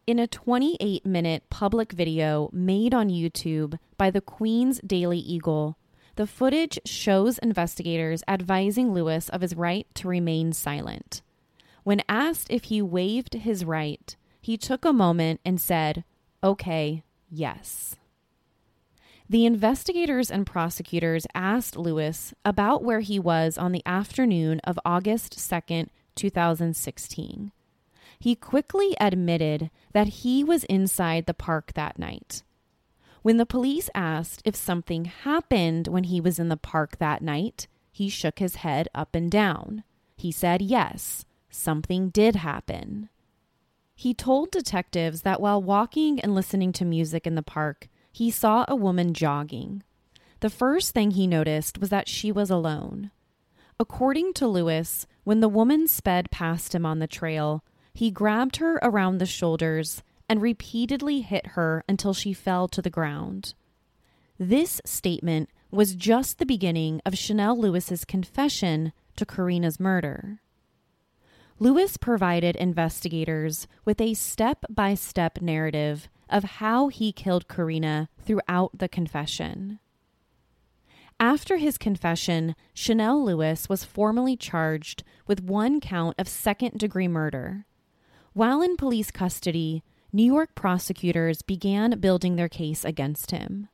In 0.07 0.19
a 0.19 0.27
28 0.27 1.05
minute 1.05 1.43
public 1.49 1.91
video 1.91 2.49
made 2.51 2.93
on 2.93 3.09
YouTube 3.09 3.77
by 3.97 4.09
the 4.09 4.21
Queens 4.21 4.81
Daily 4.85 5.19
Eagle, 5.19 5.77
the 6.15 6.27
footage 6.27 6.79
shows 6.85 7.37
investigators 7.37 8.23
advising 8.27 8.93
Lewis 8.93 9.29
of 9.29 9.41
his 9.41 9.55
right 9.55 9.87
to 9.95 10.07
remain 10.07 10.51
silent. 10.53 11.21
When 11.83 12.03
asked 12.09 12.47
if 12.51 12.65
he 12.65 12.81
waived 12.81 13.33
his 13.33 13.63
right, 13.63 14.15
he 14.41 14.57
took 14.57 14.83
a 14.83 14.91
moment 14.91 15.39
and 15.45 15.61
said, 15.61 16.03
Okay, 16.43 17.03
yes. 17.29 17.95
The 19.31 19.45
investigators 19.45 20.29
and 20.29 20.45
prosecutors 20.45 21.25
asked 21.33 21.77
Lewis 21.77 22.33
about 22.43 22.83
where 22.83 22.99
he 22.99 23.17
was 23.17 23.57
on 23.57 23.71
the 23.71 23.81
afternoon 23.85 24.59
of 24.65 24.77
August 24.83 25.37
2nd, 25.37 25.87
2016. 26.15 27.53
He 28.19 28.35
quickly 28.35 28.93
admitted 28.99 29.71
that 29.93 30.07
he 30.07 30.43
was 30.43 30.65
inside 30.65 31.27
the 31.27 31.33
park 31.33 31.71
that 31.75 31.97
night. 31.97 32.43
When 33.21 33.37
the 33.37 33.45
police 33.45 33.89
asked 33.95 34.41
if 34.43 34.53
something 34.53 35.05
happened 35.05 35.87
when 35.87 36.03
he 36.03 36.19
was 36.19 36.37
in 36.37 36.49
the 36.49 36.57
park 36.57 36.97
that 36.97 37.21
night, 37.21 37.67
he 37.89 38.09
shook 38.09 38.39
his 38.39 38.55
head 38.55 38.89
up 38.93 39.15
and 39.15 39.31
down. 39.31 39.85
He 40.17 40.33
said 40.33 40.61
yes, 40.61 41.23
something 41.49 42.09
did 42.09 42.35
happen. 42.35 43.07
He 43.95 44.13
told 44.13 44.51
detectives 44.51 45.21
that 45.21 45.39
while 45.39 45.63
walking 45.63 46.19
and 46.19 46.35
listening 46.35 46.73
to 46.73 46.83
music 46.83 47.25
in 47.25 47.35
the 47.35 47.41
park, 47.41 47.87
he 48.11 48.31
saw 48.31 48.65
a 48.67 48.75
woman 48.75 49.13
jogging. 49.13 49.83
The 50.41 50.49
first 50.49 50.91
thing 50.91 51.11
he 51.11 51.27
noticed 51.27 51.79
was 51.79 51.89
that 51.89 52.07
she 52.09 52.31
was 52.31 52.49
alone. 52.49 53.11
According 53.79 54.33
to 54.33 54.47
Lewis, 54.47 55.07
when 55.23 55.39
the 55.39 55.49
woman 55.49 55.87
sped 55.87 56.31
past 56.31 56.75
him 56.75 56.85
on 56.85 56.99
the 56.99 57.07
trail, 57.07 57.63
he 57.93 58.11
grabbed 58.11 58.57
her 58.57 58.79
around 58.81 59.17
the 59.17 59.25
shoulders 59.25 60.03
and 60.29 60.41
repeatedly 60.41 61.21
hit 61.21 61.47
her 61.47 61.83
until 61.89 62.13
she 62.13 62.33
fell 62.33 62.67
to 62.69 62.81
the 62.81 62.89
ground. 62.89 63.53
This 64.39 64.81
statement 64.85 65.49
was 65.69 65.95
just 65.95 66.37
the 66.37 66.45
beginning 66.45 67.01
of 67.05 67.17
Chanel 67.17 67.59
Lewis's 67.59 68.05
confession 68.05 68.93
to 69.15 69.25
Karina's 69.25 69.79
murder. 69.79 70.41
Lewis 71.59 71.97
provided 71.97 72.55
investigators 72.55 73.67
with 73.85 74.01
a 74.01 74.15
step 74.15 74.65
by 74.69 74.95
step 74.95 75.41
narrative 75.41 76.09
of 76.31 76.43
how 76.43 76.87
he 76.87 77.11
killed 77.11 77.47
Karina 77.47 78.09
throughout 78.19 78.77
the 78.77 78.87
confession. 78.87 79.79
After 81.19 81.57
his 81.57 81.77
confession, 81.77 82.55
Chanel 82.73 83.23
Lewis 83.23 83.69
was 83.69 83.83
formally 83.83 84.35
charged 84.35 85.03
with 85.27 85.43
one 85.43 85.79
count 85.79 86.15
of 86.17 86.27
second 86.27 86.79
degree 86.79 87.07
murder. 87.07 87.65
While 88.33 88.61
in 88.61 88.75
police 88.75 89.11
custody, 89.11 89.83
New 90.11 90.25
York 90.25 90.55
prosecutors 90.55 91.43
began 91.43 91.99
building 91.99 92.37
their 92.37 92.49
case 92.49 92.83
against 92.83 93.29
him. 93.29 93.69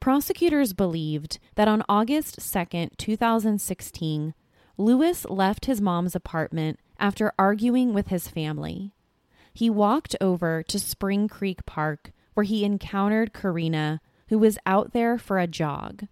Prosecutors 0.00 0.72
believed 0.72 1.38
that 1.54 1.68
on 1.68 1.84
August 1.88 2.40
2, 2.52 2.88
2016, 2.98 4.34
Lewis 4.76 5.24
left 5.26 5.66
his 5.66 5.80
mom's 5.80 6.16
apartment 6.16 6.80
after 6.98 7.32
arguing 7.38 7.94
with 7.94 8.08
his 8.08 8.28
family 8.28 8.92
he 9.56 9.70
walked 9.70 10.14
over 10.20 10.62
to 10.62 10.78
Spring 10.78 11.28
Creek 11.28 11.64
Park 11.64 12.12
where 12.34 12.44
he 12.44 12.62
encountered 12.62 13.32
Karina, 13.32 14.02
who 14.28 14.38
was 14.38 14.58
out 14.66 14.92
there 14.92 15.16
for 15.16 15.38
a 15.38 15.46
jog. 15.46 16.06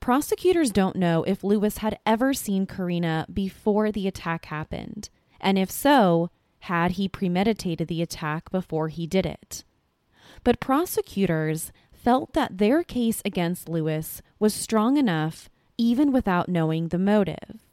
Prosecutors 0.00 0.70
don't 0.70 0.94
know 0.94 1.22
if 1.22 1.42
Lewis 1.42 1.78
had 1.78 1.98
ever 2.04 2.34
seen 2.34 2.66
Karina 2.66 3.26
before 3.32 3.90
the 3.90 4.06
attack 4.06 4.44
happened, 4.44 5.08
and 5.40 5.58
if 5.58 5.70
so, 5.70 6.28
had 6.60 6.92
he 6.92 7.08
premeditated 7.08 7.88
the 7.88 8.02
attack 8.02 8.50
before 8.50 8.88
he 8.88 9.06
did 9.06 9.24
it. 9.24 9.64
But 10.44 10.60
prosecutors 10.60 11.72
felt 11.90 12.34
that 12.34 12.58
their 12.58 12.82
case 12.82 13.22
against 13.24 13.70
Lewis 13.70 14.20
was 14.38 14.52
strong 14.52 14.98
enough 14.98 15.48
even 15.78 16.12
without 16.12 16.50
knowing 16.50 16.88
the 16.88 16.98
motive. 16.98 17.64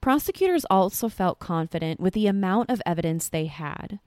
Prosecutors 0.00 0.64
also 0.70 1.08
felt 1.08 1.38
confident 1.38 2.00
with 2.00 2.14
the 2.14 2.26
amount 2.26 2.70
of 2.70 2.82
evidence 2.86 3.28
they 3.28 3.46
had. 3.46 3.98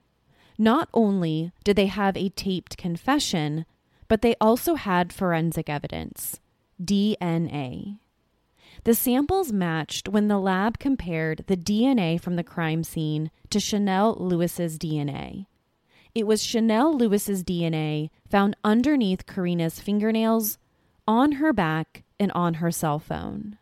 Not 0.58 0.88
only 0.92 1.52
did 1.64 1.76
they 1.76 1.86
have 1.86 2.16
a 2.16 2.28
taped 2.30 2.76
confession, 2.76 3.64
but 4.08 4.22
they 4.22 4.34
also 4.40 4.74
had 4.74 5.12
forensic 5.12 5.68
evidence 5.68 6.40
DNA. 6.82 7.98
The 8.84 8.94
samples 8.94 9.52
matched 9.52 10.08
when 10.08 10.28
the 10.28 10.38
lab 10.38 10.78
compared 10.78 11.44
the 11.46 11.56
DNA 11.56 12.20
from 12.20 12.36
the 12.36 12.44
crime 12.44 12.82
scene 12.82 13.30
to 13.50 13.60
Chanel 13.60 14.16
Lewis's 14.18 14.78
DNA. 14.78 15.46
It 16.14 16.26
was 16.26 16.42
Chanel 16.42 16.96
Lewis's 16.96 17.44
DNA 17.44 18.10
found 18.28 18.56
underneath 18.64 19.26
Karina's 19.26 19.80
fingernails, 19.80 20.58
on 21.06 21.32
her 21.32 21.52
back, 21.52 22.02
and 22.18 22.30
on 22.32 22.54
her 22.54 22.70
cell 22.70 22.98
phone. 22.98 23.58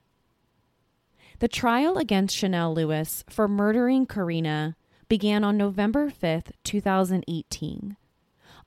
The 1.40 1.48
trial 1.48 1.96
against 1.96 2.36
Chanel 2.36 2.74
Lewis 2.74 3.24
for 3.30 3.48
murdering 3.48 4.04
Karina 4.04 4.76
began 5.08 5.42
on 5.42 5.56
November 5.56 6.10
5th, 6.10 6.52
2018. 6.64 7.96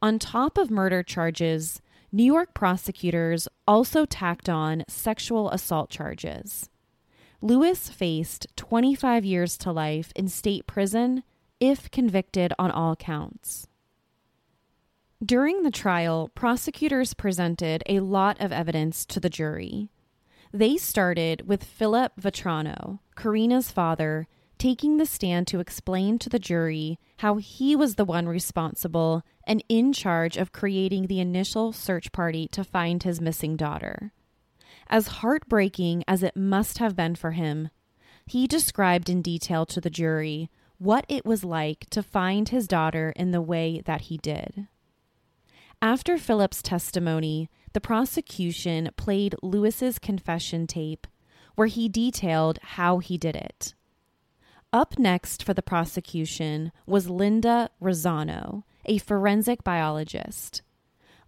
On 0.01 0.17
top 0.17 0.57
of 0.57 0.71
murder 0.71 1.03
charges, 1.03 1.81
New 2.11 2.23
York 2.23 2.55
prosecutors 2.55 3.47
also 3.67 4.05
tacked 4.05 4.49
on 4.49 4.85
sexual 4.87 5.51
assault 5.51 5.91
charges. 5.91 6.71
Lewis 7.41 7.89
faced 7.89 8.47
25 8.55 9.23
years 9.23 9.55
to 9.59 9.71
life 9.71 10.11
in 10.15 10.27
state 10.27 10.65
prison 10.65 11.21
if 11.59 11.91
convicted 11.91 12.53
on 12.57 12.71
all 12.71 12.95
counts. 12.95 13.67
During 15.23 15.61
the 15.61 15.69
trial, 15.69 16.31
prosecutors 16.33 17.13
presented 17.13 17.83
a 17.87 17.99
lot 17.99 18.41
of 18.41 18.51
evidence 18.51 19.05
to 19.05 19.19
the 19.19 19.29
jury. 19.29 19.91
They 20.55 20.77
started 20.77 21.47
with 21.47 21.63
Philip 21.63 22.13
Vetrano, 22.15 22.99
Karina's 23.15 23.71
father, 23.71 24.27
taking 24.59 24.97
the 24.97 25.05
stand 25.07 25.47
to 25.47 25.59
explain 25.59 26.19
to 26.19 26.29
the 26.29 26.37
jury 26.37 26.99
how 27.17 27.37
he 27.37 27.75
was 27.75 27.95
the 27.95 28.05
one 28.05 28.27
responsible 28.27 29.23
and 29.47 29.63
in 29.67 29.93
charge 29.93 30.37
of 30.37 30.51
creating 30.51 31.07
the 31.07 31.19
initial 31.19 31.73
search 31.73 32.11
party 32.11 32.47
to 32.49 32.63
find 32.63 33.01
his 33.01 33.19
missing 33.19 33.57
daughter. 33.57 34.13
As 34.87 35.07
heartbreaking 35.07 36.03
as 36.07 36.21
it 36.21 36.37
must 36.37 36.77
have 36.77 36.95
been 36.95 37.15
for 37.15 37.31
him, 37.31 37.69
he 38.27 38.45
described 38.45 39.09
in 39.09 39.23
detail 39.23 39.65
to 39.65 39.81
the 39.81 39.89
jury 39.89 40.51
what 40.77 41.03
it 41.09 41.25
was 41.25 41.43
like 41.43 41.89
to 41.89 42.03
find 42.03 42.49
his 42.49 42.67
daughter 42.67 43.11
in 43.15 43.31
the 43.31 43.41
way 43.41 43.81
that 43.85 44.01
he 44.01 44.17
did. 44.17 44.67
After 45.81 46.17
Philip's 46.17 46.61
testimony, 46.61 47.49
the 47.73 47.81
prosecution 47.81 48.89
played 48.95 49.35
Lewis's 49.41 49.99
confession 49.99 50.67
tape, 50.67 51.07
where 51.55 51.67
he 51.67 51.89
detailed 51.89 52.59
how 52.61 52.99
he 52.99 53.17
did 53.17 53.35
it. 53.35 53.73
Up 54.71 54.97
next 54.97 55.43
for 55.43 55.53
the 55.53 55.61
prosecution 55.61 56.71
was 56.87 57.09
Linda 57.09 57.69
Razzano, 57.81 58.63
a 58.85 58.97
forensic 58.97 59.63
biologist. 59.63 60.61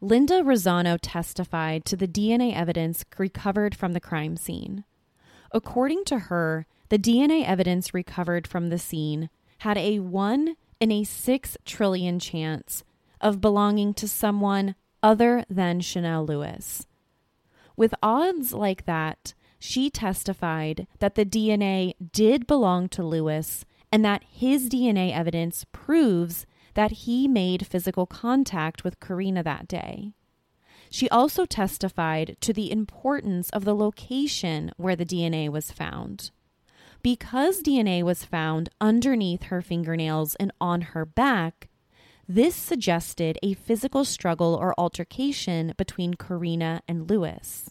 Linda 0.02 0.42
Razzano 0.42 0.98
testified 1.02 1.86
to 1.86 1.96
the 1.96 2.08
DNA 2.08 2.56
evidence 2.56 3.06
recovered 3.18 3.76
from 3.76 3.94
the 3.94 4.00
crime 4.00 4.36
scene. 4.36 4.84
According 5.52 6.06
to 6.06 6.20
her, 6.20 6.66
the 6.90 7.00
DNA 7.00 7.48
evidence 7.48 7.94
recovered 7.94 8.48
from 8.48 8.70
the 8.70 8.80
scene 8.80 9.30
had 9.60 9.78
a 9.78 10.00
1 10.00 10.56
in 10.80 10.92
a 10.92 11.04
6 11.04 11.58
trillion 11.66 12.20
chance 12.20 12.84
of 13.22 13.42
belonging 13.42 13.94
to 13.96 14.08
someone 14.08 14.76
other 15.06 15.46
than 15.48 15.80
Chanel 15.80 16.26
Lewis. 16.26 16.88
With 17.78 17.94
odds 18.02 18.54
like 18.54 18.86
that, 18.86 19.36
she 19.60 19.92
testified 19.92 20.88
that 20.98 21.14
the 21.14 21.26
DNA 21.26 21.94
did 22.12 22.48
belong 22.48 22.90
to 22.90 23.04
Lewis 23.04 23.66
and 23.92 24.04
that 24.04 24.24
his 24.28 24.68
DNA 24.68 25.14
evidence 25.14 25.64
proves 25.72 26.48
that 26.74 26.92
he 26.92 27.28
made 27.28 27.68
physical 27.68 28.08
contact 28.08 28.84
with 28.84 29.00
Karina 29.00 29.44
that 29.44 29.68
day. 29.68 30.12
She 30.90 31.08
also 31.10 31.46
testified 31.46 32.36
to 32.42 32.52
the 32.52 32.72
importance 32.72 33.52
of 33.52 33.64
the 33.64 33.76
location 33.76 34.72
where 34.78 34.96
the 34.96 35.06
DNA 35.06 35.50
was 35.50 35.72
found. 35.72 36.32
Because 37.04 37.62
DNA 37.62 38.02
was 38.02 38.26
found 38.26 38.70
underneath 38.82 39.44
her 39.44 39.62
fingernails 39.62 40.34
and 40.36 40.52
on 40.60 40.82
her 40.82 41.06
back, 41.06 41.70
this 42.28 42.56
suggested 42.56 43.38
a 43.44 43.54
physical 43.54 44.04
struggle 44.04 44.56
or 44.56 44.74
altercation 44.78 45.74
between 45.78 46.16
Karina 46.16 46.82
and 46.88 47.10
Lewis. 47.10 47.70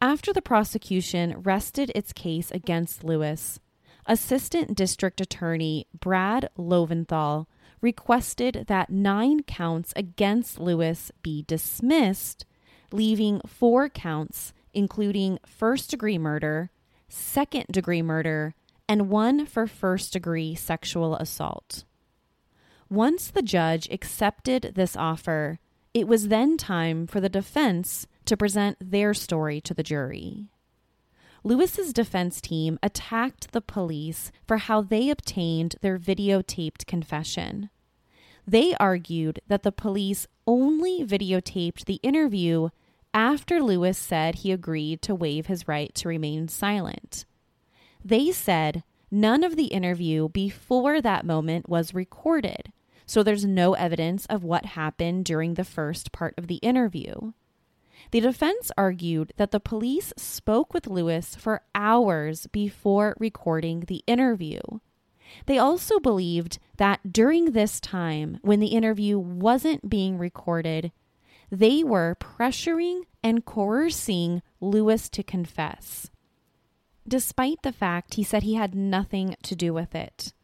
After 0.00 0.32
the 0.32 0.42
prosecution 0.42 1.40
rested 1.42 1.90
its 1.94 2.12
case 2.12 2.50
against 2.50 3.04
Lewis, 3.04 3.60
Assistant 4.06 4.76
District 4.76 5.20
Attorney 5.20 5.86
Brad 5.98 6.48
Leventhal 6.56 7.46
requested 7.80 8.64
that 8.68 8.90
nine 8.90 9.42
counts 9.42 9.92
against 9.94 10.58
Lewis 10.58 11.12
be 11.22 11.42
dismissed, 11.42 12.46
leaving 12.90 13.40
four 13.46 13.88
counts, 13.88 14.52
including 14.72 15.38
first 15.46 15.90
degree 15.90 16.18
murder, 16.18 16.70
second 17.08 17.66
degree 17.70 18.02
murder, 18.02 18.54
and 18.88 19.10
one 19.10 19.46
for 19.46 19.66
first 19.66 20.12
degree 20.12 20.54
sexual 20.54 21.14
assault. 21.16 21.84
Once 22.90 23.30
the 23.30 23.42
judge 23.42 23.86
accepted 23.90 24.72
this 24.74 24.96
offer, 24.96 25.58
it 25.92 26.08
was 26.08 26.28
then 26.28 26.56
time 26.56 27.06
for 27.06 27.20
the 27.20 27.28
defense 27.28 28.06
to 28.24 28.36
present 28.36 28.76
their 28.80 29.12
story 29.12 29.60
to 29.60 29.74
the 29.74 29.82
jury. 29.82 30.48
Lewis's 31.44 31.92
defense 31.92 32.40
team 32.40 32.78
attacked 32.82 33.52
the 33.52 33.60
police 33.60 34.32
for 34.46 34.56
how 34.56 34.80
they 34.80 35.10
obtained 35.10 35.76
their 35.80 35.98
videotaped 35.98 36.86
confession. 36.86 37.70
They 38.46 38.74
argued 38.76 39.40
that 39.46 39.62
the 39.62 39.72
police 39.72 40.26
only 40.46 41.04
videotaped 41.04 41.84
the 41.84 42.00
interview 42.02 42.70
after 43.12 43.62
Lewis 43.62 43.98
said 43.98 44.36
he 44.36 44.52
agreed 44.52 45.02
to 45.02 45.14
waive 45.14 45.46
his 45.46 45.68
right 45.68 45.94
to 45.96 46.08
remain 46.08 46.48
silent. 46.48 47.26
They 48.04 48.32
said 48.32 48.82
none 49.10 49.44
of 49.44 49.56
the 49.56 49.66
interview 49.66 50.28
before 50.28 51.00
that 51.00 51.26
moment 51.26 51.68
was 51.68 51.94
recorded, 51.94 52.72
so 53.08 53.22
there's 53.22 53.46
no 53.46 53.72
evidence 53.72 54.26
of 54.26 54.44
what 54.44 54.66
happened 54.66 55.24
during 55.24 55.54
the 55.54 55.64
first 55.64 56.12
part 56.12 56.34
of 56.36 56.46
the 56.46 56.56
interview. 56.56 57.32
The 58.10 58.20
defense 58.20 58.70
argued 58.76 59.32
that 59.38 59.50
the 59.50 59.58
police 59.58 60.12
spoke 60.18 60.74
with 60.74 60.86
Lewis 60.86 61.34
for 61.34 61.62
hours 61.74 62.46
before 62.48 63.16
recording 63.18 63.80
the 63.80 64.04
interview. 64.06 64.60
They 65.46 65.56
also 65.56 65.98
believed 65.98 66.58
that 66.76 67.12
during 67.12 67.52
this 67.52 67.80
time, 67.80 68.38
when 68.42 68.60
the 68.60 68.68
interview 68.68 69.18
wasn't 69.18 69.88
being 69.88 70.18
recorded, 70.18 70.92
they 71.50 71.82
were 71.82 72.16
pressuring 72.20 73.04
and 73.24 73.44
coercing 73.44 74.42
Lewis 74.60 75.08
to 75.08 75.22
confess, 75.22 76.10
despite 77.06 77.62
the 77.62 77.72
fact 77.72 78.14
he 78.14 78.22
said 78.22 78.42
he 78.42 78.54
had 78.54 78.74
nothing 78.74 79.34
to 79.44 79.56
do 79.56 79.72
with 79.72 79.94
it. 79.94 80.34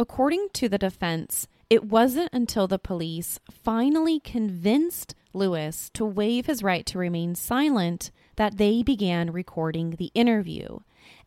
According 0.00 0.48
to 0.54 0.68
the 0.68 0.78
defense, 0.78 1.46
it 1.72 1.86
wasn't 1.86 2.28
until 2.34 2.68
the 2.68 2.78
police 2.78 3.40
finally 3.50 4.20
convinced 4.20 5.14
Lewis 5.32 5.88
to 5.94 6.04
waive 6.04 6.44
his 6.44 6.62
right 6.62 6.84
to 6.84 6.98
remain 6.98 7.34
silent 7.34 8.10
that 8.36 8.58
they 8.58 8.82
began 8.82 9.32
recording 9.32 9.92
the 9.92 10.10
interview, 10.12 10.80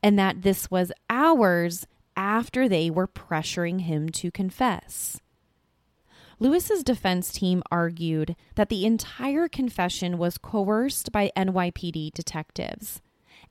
and 0.03 0.19
that 0.19 0.43
this 0.43 0.69
was 0.69 0.91
hours 1.09 1.87
after 2.15 2.69
they 2.69 2.91
were 2.91 3.07
pressuring 3.07 3.81
him 3.81 4.07
to 4.09 4.29
confess. 4.29 5.19
Lewis's 6.37 6.83
defense 6.83 7.31
team 7.31 7.63
argued 7.71 8.35
that 8.53 8.69
the 8.69 8.85
entire 8.85 9.47
confession 9.47 10.19
was 10.19 10.37
coerced 10.37 11.11
by 11.11 11.31
NYPD 11.35 12.13
detectives. 12.13 13.01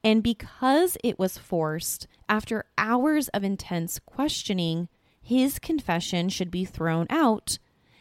And 0.05 0.23
because 0.23 0.97
it 1.03 1.19
was 1.19 1.39
forced, 1.39 2.07
after 2.29 2.67
hours 2.79 3.27
of 3.31 3.43
intense 3.43 3.99
questioning, 3.99 4.89
his 5.25 5.59
confession 5.59 6.29
should 6.29 6.51
be 6.51 6.67
thrown 6.67 7.07
out 7.09 7.59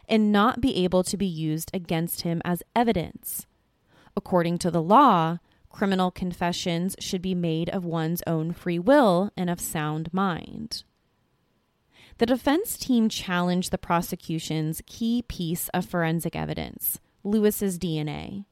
and 0.10 0.32
not 0.32 0.60
be 0.60 0.84
able 0.84 1.04
to 1.04 1.16
be 1.16 1.26
used 1.26 1.72
against 1.74 2.22
him 2.22 2.42
as 2.44 2.62
evidence. 2.76 3.48
According 4.16 4.58
to 4.60 4.70
the 4.70 4.82
law, 4.82 5.40
criminal 5.70 6.12
confessions 6.12 6.98
should 7.00 7.22
be 7.22 7.34
made 7.34 7.70
of 7.70 7.86
one's 7.86 8.22
own 8.28 8.52
free 8.52 8.78
will 8.78 9.32
and 9.38 9.50
of 9.50 9.62
sound 9.62 10.14
mind. 10.14 10.84
The 12.18 12.26
defense 12.26 12.78
team 12.78 13.08
challenged 13.08 13.72
the 13.72 13.78
prosecution's 13.78 14.82
key 14.86 15.24
piece 15.28 15.70
of 15.70 15.86
forensic 15.86 16.36
evidence, 16.36 17.00
Lewis's 17.24 17.80
DNA. 17.80 18.46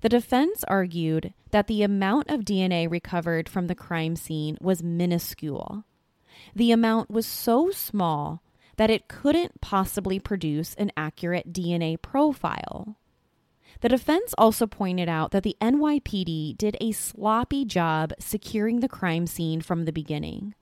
The 0.00 0.08
defense 0.08 0.64
argued 0.66 1.34
that 1.50 1.66
the 1.66 1.82
amount 1.82 2.30
of 2.30 2.40
DNA 2.40 2.90
recovered 2.90 3.50
from 3.50 3.66
the 3.66 3.74
crime 3.74 4.16
scene 4.16 4.56
was 4.62 4.82
minuscule 4.82 5.84
the 6.54 6.72
amount 6.72 7.10
was 7.10 7.26
so 7.26 7.70
small 7.70 8.42
that 8.76 8.90
it 8.90 9.08
couldn't 9.08 9.60
possibly 9.60 10.18
produce 10.18 10.74
an 10.74 10.92
accurate 10.96 11.52
DNA 11.52 12.00
profile. 12.00 12.96
The 13.80 13.88
defense 13.88 14.34
also 14.38 14.66
pointed 14.66 15.08
out 15.08 15.30
that 15.32 15.42
the 15.42 15.56
NYPD 15.60 16.56
did 16.56 16.76
a 16.80 16.92
sloppy 16.92 17.64
job 17.64 18.12
securing 18.18 18.80
the 18.80 18.88
crime 18.88 19.26
scene 19.26 19.60
from 19.60 19.84
the 19.84 19.92
beginning. 19.92 20.54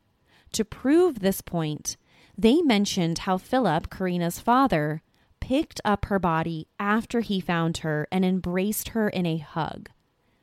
To 0.52 0.64
prove 0.64 1.20
this 1.20 1.40
point, 1.40 1.96
they 2.36 2.60
mentioned 2.62 3.20
how 3.20 3.38
Philip, 3.38 3.90
Karina's 3.90 4.40
father, 4.40 5.02
picked 5.40 5.80
up 5.84 6.06
her 6.06 6.18
body 6.18 6.66
after 6.78 7.20
he 7.20 7.40
found 7.40 7.78
her 7.78 8.06
and 8.10 8.24
embraced 8.24 8.88
her 8.88 9.08
in 9.08 9.26
a 9.26 9.38
hug, 9.38 9.90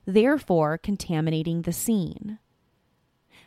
therefore 0.06 0.78
contaminating 0.78 1.64
the 1.64 1.74
scene. 1.74 2.40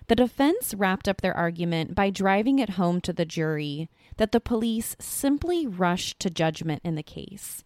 The 0.09 0.16
defense 0.16 0.74
wrapped 0.74 1.09
up 1.09 1.20
their 1.20 1.36
argument 1.36 1.94
by 1.94 2.11
driving 2.11 2.59
it 2.59 2.70
home 2.70 3.00
to 3.02 3.12
the 3.12 3.24
jury 3.24 3.88
that 4.18 4.32
the 4.32 4.40
police 4.40 4.94
simply 5.00 5.66
rushed 5.66 6.20
to 6.20 6.30
judgment 6.30 6.80
in 6.84 6.94
the 6.94 7.02
case 7.02 7.64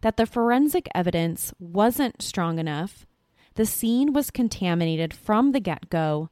that 0.00 0.16
the 0.16 0.26
forensic 0.26 0.88
evidence 0.94 1.52
wasn't 1.58 2.22
strong 2.22 2.58
enough, 2.58 3.06
the 3.54 3.66
scene 3.66 4.12
was 4.12 4.30
contaminated 4.30 5.12
from 5.12 5.52
the 5.52 5.60
get 5.60 5.90
go, 5.90 6.30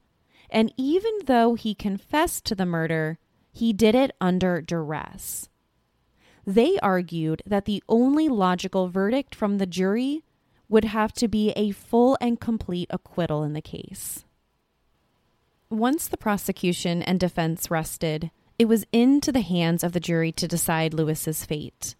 and 0.49 0.73
even 0.77 1.11
though 1.25 1.53
he 1.53 1.75
confessed 1.75 2.45
to 2.45 2.55
the 2.55 2.65
murder, 2.65 3.19
he 3.51 3.71
did 3.71 3.95
it 3.95 4.11
under 4.19 4.61
duress. 4.61 5.49
They 6.45 6.79
argued 6.79 7.43
that 7.45 7.65
the 7.65 7.83
only 7.87 8.27
logical 8.27 8.89
verdict 8.89 9.35
from 9.35 9.57
the 9.57 9.67
jury 9.67 10.23
would 10.67 10.85
have 10.85 11.13
to 11.13 11.27
be 11.27 11.51
a 11.51 11.71
full 11.71 12.17
and 12.19 12.39
complete 12.39 12.87
acquittal 12.89 13.43
in 13.43 13.53
the 13.53 13.61
case. 13.61 14.25
Once 15.71 16.09
the 16.09 16.17
prosecution 16.17 17.01
and 17.01 17.17
defense 17.17 17.71
rested, 17.71 18.29
it 18.59 18.65
was 18.65 18.85
into 18.91 19.31
the 19.31 19.39
hands 19.39 19.85
of 19.85 19.93
the 19.93 20.01
jury 20.01 20.29
to 20.29 20.45
decide 20.45 20.93
Lewis's 20.93 21.45
fate. 21.45 21.95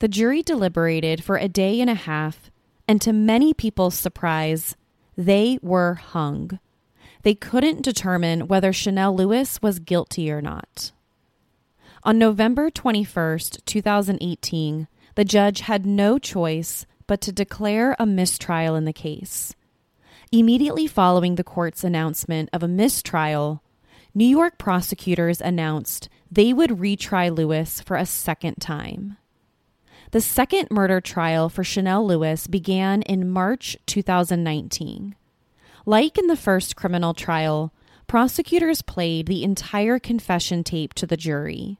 The 0.00 0.08
jury 0.08 0.42
deliberated 0.42 1.22
for 1.22 1.36
a 1.36 1.46
day 1.46 1.80
and 1.80 1.88
a 1.88 1.94
half, 1.94 2.50
and 2.88 3.00
to 3.00 3.12
many 3.12 3.54
people's 3.54 3.94
surprise, 3.94 4.74
they 5.16 5.60
were 5.62 5.94
hung. 5.94 6.58
They 7.22 7.36
couldn't 7.36 7.82
determine 7.82 8.48
whether 8.48 8.72
Chanel 8.72 9.14
Lewis 9.14 9.62
was 9.62 9.78
guilty 9.78 10.28
or 10.28 10.42
not. 10.42 10.90
On 12.02 12.18
November 12.18 12.72
21st, 12.72 13.64
2018, 13.64 14.88
the 15.14 15.24
judge 15.24 15.60
had 15.60 15.86
no 15.86 16.18
choice 16.18 16.86
but 17.06 17.20
to 17.20 17.30
declare 17.30 17.94
a 18.00 18.04
mistrial 18.04 18.74
in 18.74 18.84
the 18.84 18.92
case. 18.92 19.54
Immediately 20.38 20.86
following 20.86 21.36
the 21.36 21.42
court's 21.42 21.82
announcement 21.82 22.50
of 22.52 22.62
a 22.62 22.68
mistrial, 22.68 23.62
New 24.14 24.26
York 24.26 24.58
prosecutors 24.58 25.40
announced 25.40 26.10
they 26.30 26.52
would 26.52 26.68
retry 26.68 27.34
Lewis 27.34 27.80
for 27.80 27.96
a 27.96 28.04
second 28.04 28.56
time. 28.56 29.16
The 30.10 30.20
second 30.20 30.70
murder 30.70 31.00
trial 31.00 31.48
for 31.48 31.64
Chanel 31.64 32.06
Lewis 32.06 32.48
began 32.48 33.00
in 33.00 33.30
March 33.30 33.78
2019. 33.86 35.14
Like 35.86 36.18
in 36.18 36.26
the 36.26 36.36
first 36.36 36.76
criminal 36.76 37.14
trial, 37.14 37.72
prosecutors 38.06 38.82
played 38.82 39.28
the 39.28 39.42
entire 39.42 39.98
confession 39.98 40.62
tape 40.62 40.92
to 40.94 41.06
the 41.06 41.16
jury. 41.16 41.78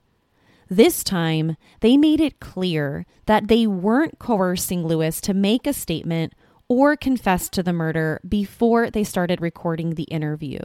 This 0.70 1.04
time, 1.04 1.58
they 1.80 1.98
made 1.98 2.22
it 2.22 2.40
clear 2.40 3.04
that 3.26 3.48
they 3.48 3.66
weren't 3.66 4.18
coercing 4.18 4.86
Lewis 4.86 5.20
to 5.20 5.34
make 5.34 5.66
a 5.66 5.74
statement 5.74 6.32
or 6.68 6.96
confessed 6.96 7.52
to 7.52 7.62
the 7.62 7.72
murder 7.72 8.20
before 8.28 8.90
they 8.90 9.04
started 9.04 9.40
recording 9.40 9.94
the 9.94 10.04
interview. 10.04 10.58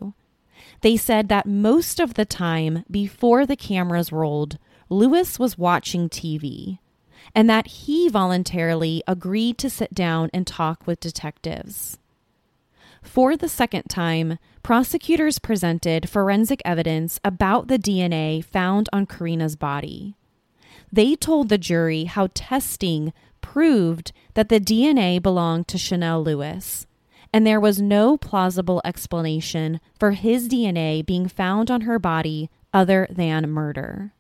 They 0.82 0.98
said 0.98 1.30
that 1.30 1.46
most 1.46 2.00
of 2.00 2.16
the 2.16 2.26
time 2.26 2.84
before 2.90 3.46
the 3.46 3.56
cameras 3.56 4.12
rolled, 4.12 4.58
Lewis 4.90 5.40
was 5.40 5.58
watching 5.58 6.10
TV 6.10 6.80
and 7.36 7.50
that 7.50 7.68
he 7.68 8.10
voluntarily 8.10 9.04
agreed 9.08 9.58
to 9.60 9.70
sit 9.70 9.94
down 9.94 10.30
and 10.34 10.46
talk 10.46 10.86
with 10.86 11.00
detectives. 11.00 11.98
For 13.02 13.36
the 13.36 13.50
second 13.50 13.84
time, 13.90 14.38
prosecutors 14.64 15.40
presented 15.40 16.10
forensic 16.10 16.62
evidence 16.66 17.20
about 17.24 17.68
the 17.68 17.80
DNA 17.80 18.44
found 18.44 18.90
on 18.94 19.08
Karina's 19.08 19.56
body. 19.56 20.16
They 20.92 21.16
told 21.16 21.50
the 21.50 21.58
jury 21.58 22.04
how 22.06 22.30
testing 22.34 23.14
proved 23.42 24.12
that 24.34 24.50
the 24.50 24.60
DNA 24.60 25.22
belonged 25.22 25.68
to 25.70 25.78
Chanel 25.78 26.24
Lewis, 26.24 26.88
and 27.34 27.46
there 27.46 27.60
was 27.60 27.82
no 27.82 28.18
plausible 28.18 28.82
explanation 28.84 29.80
for 30.00 30.12
his 30.12 30.48
DNA 30.48 31.06
being 31.06 31.28
found 31.28 31.72
on 31.72 31.82
her 31.82 32.00
body 32.00 32.50
other 32.74 33.08
than 33.10 33.50
murder. 33.50 34.14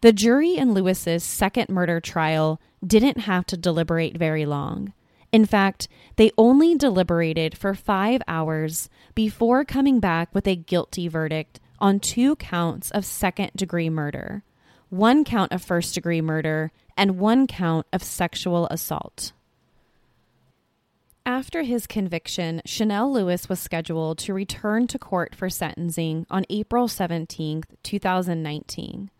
The 0.00 0.12
jury 0.12 0.56
in 0.56 0.74
Lewis's 0.74 1.22
second 1.22 1.68
murder 1.68 2.00
trial 2.00 2.60
didn't 2.84 3.18
have 3.18 3.46
to 3.46 3.56
deliberate 3.56 4.16
very 4.16 4.44
long. 4.44 4.92
In 5.30 5.46
fact, 5.46 5.88
they 6.16 6.30
only 6.36 6.76
deliberated 6.76 7.56
for 7.56 7.74
five 7.74 8.20
hours 8.28 8.90
before 9.14 9.64
coming 9.64 10.00
back 10.00 10.34
with 10.34 10.46
a 10.46 10.56
guilty 10.56 11.08
verdict 11.08 11.60
on 11.78 12.00
two 12.00 12.36
counts 12.36 12.90
of 12.90 13.04
second 13.04 13.50
degree 13.56 13.88
murder, 13.88 14.44
one 14.92 15.24
count 15.24 15.50
of 15.52 15.62
first 15.62 15.94
degree 15.94 16.20
murder, 16.20 16.70
and 16.98 17.18
one 17.18 17.46
count 17.46 17.86
of 17.94 18.02
sexual 18.02 18.66
assault. 18.70 19.32
After 21.24 21.62
his 21.62 21.86
conviction, 21.86 22.60
Chanel 22.66 23.10
Lewis 23.10 23.48
was 23.48 23.58
scheduled 23.58 24.18
to 24.18 24.34
return 24.34 24.86
to 24.88 24.98
court 24.98 25.34
for 25.34 25.48
sentencing 25.48 26.26
on 26.28 26.44
April 26.50 26.88
17, 26.88 27.62
2019. 27.82 29.10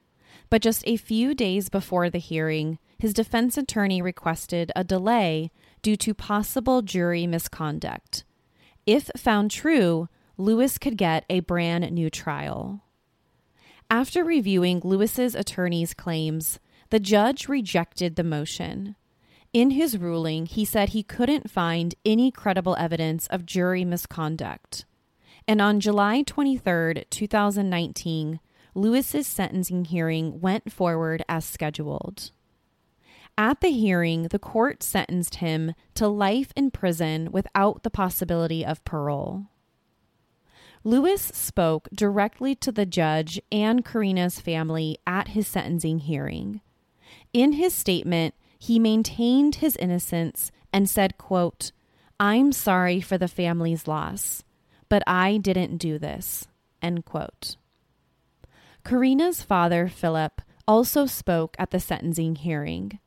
But 0.50 0.60
just 0.60 0.86
a 0.86 0.98
few 0.98 1.34
days 1.34 1.70
before 1.70 2.10
the 2.10 2.18
hearing, 2.18 2.78
his 2.98 3.14
defense 3.14 3.56
attorney 3.56 4.02
requested 4.02 4.72
a 4.76 4.84
delay 4.84 5.50
due 5.80 5.96
to 5.96 6.12
possible 6.12 6.82
jury 6.82 7.26
misconduct. 7.26 8.24
If 8.84 9.10
found 9.16 9.50
true, 9.50 10.10
Lewis 10.36 10.76
could 10.76 10.98
get 10.98 11.24
a 11.30 11.40
brand 11.40 11.90
new 11.92 12.10
trial. 12.10 12.81
After 13.92 14.24
reviewing 14.24 14.80
Lewis's 14.82 15.34
attorney's 15.34 15.92
claims, 15.92 16.58
the 16.88 16.98
judge 16.98 17.46
rejected 17.46 18.16
the 18.16 18.24
motion. 18.24 18.96
In 19.52 19.72
his 19.72 19.98
ruling, 19.98 20.46
he 20.46 20.64
said 20.64 20.88
he 20.88 21.02
couldn't 21.02 21.50
find 21.50 21.94
any 22.02 22.30
credible 22.30 22.74
evidence 22.76 23.26
of 23.26 23.44
jury 23.44 23.84
misconduct. 23.84 24.86
And 25.46 25.60
on 25.60 25.78
July 25.78 26.22
23, 26.22 27.04
2019, 27.10 28.40
Lewis's 28.74 29.26
sentencing 29.26 29.84
hearing 29.84 30.40
went 30.40 30.72
forward 30.72 31.22
as 31.28 31.44
scheduled. 31.44 32.30
At 33.36 33.60
the 33.60 33.72
hearing, 33.72 34.22
the 34.22 34.38
court 34.38 34.82
sentenced 34.82 35.34
him 35.34 35.74
to 35.96 36.08
life 36.08 36.50
in 36.56 36.70
prison 36.70 37.30
without 37.30 37.82
the 37.82 37.90
possibility 37.90 38.64
of 38.64 38.82
parole. 38.86 39.48
Lewis 40.84 41.22
spoke 41.22 41.88
directly 41.94 42.54
to 42.56 42.72
the 42.72 42.86
judge 42.86 43.40
and 43.52 43.84
Karina's 43.84 44.40
family 44.40 44.98
at 45.06 45.28
his 45.28 45.46
sentencing 45.46 46.00
hearing. 46.00 46.60
In 47.32 47.52
his 47.52 47.72
statement, 47.74 48.34
he 48.58 48.78
maintained 48.78 49.56
his 49.56 49.76
innocence 49.76 50.50
and 50.72 50.88
said, 50.88 51.18
quote, 51.18 51.72
I'm 52.18 52.52
sorry 52.52 53.00
for 53.00 53.16
the 53.16 53.28
family's 53.28 53.86
loss, 53.86 54.44
but 54.88 55.02
I 55.06 55.36
didn't 55.36 55.78
do 55.78 55.98
this. 55.98 56.48
End 56.80 57.04
quote. 57.04 57.56
Karina's 58.84 59.42
father, 59.42 59.88
Philip, 59.88 60.40
also 60.66 61.06
spoke 61.06 61.56
at 61.58 61.70
the 61.70 61.80
sentencing 61.80 62.36
hearing. 62.36 62.98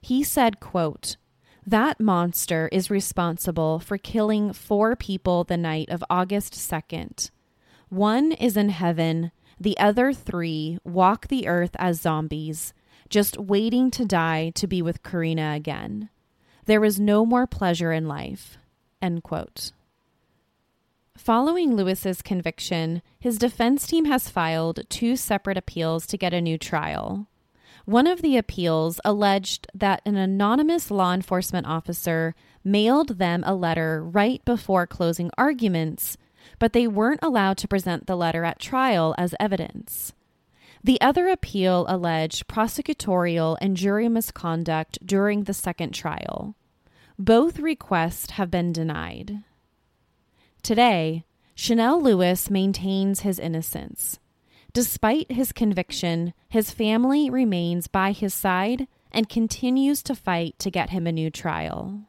He 0.00 0.24
said, 0.24 0.60
quote, 0.60 1.16
that 1.66 2.00
monster 2.00 2.68
is 2.72 2.90
responsible 2.90 3.78
for 3.78 3.98
killing 3.98 4.52
four 4.52 4.96
people 4.96 5.44
the 5.44 5.56
night 5.56 5.88
of 5.90 6.04
August 6.08 6.54
2nd. 6.54 7.30
One 7.88 8.32
is 8.32 8.56
in 8.56 8.70
heaven, 8.70 9.32
the 9.58 9.78
other 9.78 10.12
three 10.12 10.78
walk 10.84 11.28
the 11.28 11.46
earth 11.46 11.76
as 11.78 12.00
zombies, 12.00 12.72
just 13.08 13.38
waiting 13.38 13.90
to 13.90 14.04
die 14.04 14.50
to 14.54 14.66
be 14.66 14.80
with 14.80 15.02
Karina 15.02 15.52
again. 15.54 16.08
There 16.66 16.84
is 16.84 17.00
no 17.00 17.26
more 17.26 17.46
pleasure 17.46 17.92
in 17.92 18.06
life. 18.06 18.56
End 19.02 19.22
quote. 19.22 19.72
Following 21.16 21.76
Lewis's 21.76 22.22
conviction, 22.22 23.02
his 23.18 23.36
defense 23.36 23.86
team 23.86 24.06
has 24.06 24.30
filed 24.30 24.88
two 24.88 25.16
separate 25.16 25.58
appeals 25.58 26.06
to 26.06 26.16
get 26.16 26.32
a 26.32 26.40
new 26.40 26.56
trial. 26.56 27.26
One 27.84 28.06
of 28.06 28.22
the 28.22 28.36
appeals 28.36 29.00
alleged 29.04 29.66
that 29.74 30.02
an 30.04 30.16
anonymous 30.16 30.90
law 30.90 31.12
enforcement 31.12 31.66
officer 31.66 32.34
mailed 32.62 33.18
them 33.18 33.42
a 33.46 33.54
letter 33.54 34.02
right 34.04 34.44
before 34.44 34.86
closing 34.86 35.30
arguments, 35.36 36.16
but 36.58 36.72
they 36.72 36.86
weren't 36.86 37.22
allowed 37.22 37.56
to 37.58 37.68
present 37.68 38.06
the 38.06 38.16
letter 38.16 38.44
at 38.44 38.58
trial 38.58 39.14
as 39.18 39.34
evidence. 39.40 40.12
The 40.82 41.00
other 41.00 41.28
appeal 41.28 41.84
alleged 41.88 42.48
prosecutorial 42.48 43.58
and 43.60 43.76
jury 43.76 44.08
misconduct 44.08 44.98
during 45.04 45.44
the 45.44 45.54
second 45.54 45.92
trial. 45.92 46.54
Both 47.18 47.58
requests 47.58 48.30
have 48.32 48.50
been 48.50 48.72
denied. 48.72 49.42
Today, 50.62 51.24
Chanel 51.54 52.02
Lewis 52.02 52.48
maintains 52.48 53.20
his 53.20 53.38
innocence. 53.38 54.19
Despite 54.72 55.32
his 55.32 55.52
conviction, 55.52 56.32
his 56.48 56.70
family 56.70 57.28
remains 57.28 57.88
by 57.88 58.12
his 58.12 58.32
side 58.32 58.86
and 59.10 59.28
continues 59.28 60.02
to 60.04 60.14
fight 60.14 60.58
to 60.60 60.70
get 60.70 60.90
him 60.90 61.06
a 61.06 61.12
new 61.12 61.30
trial. 61.30 62.02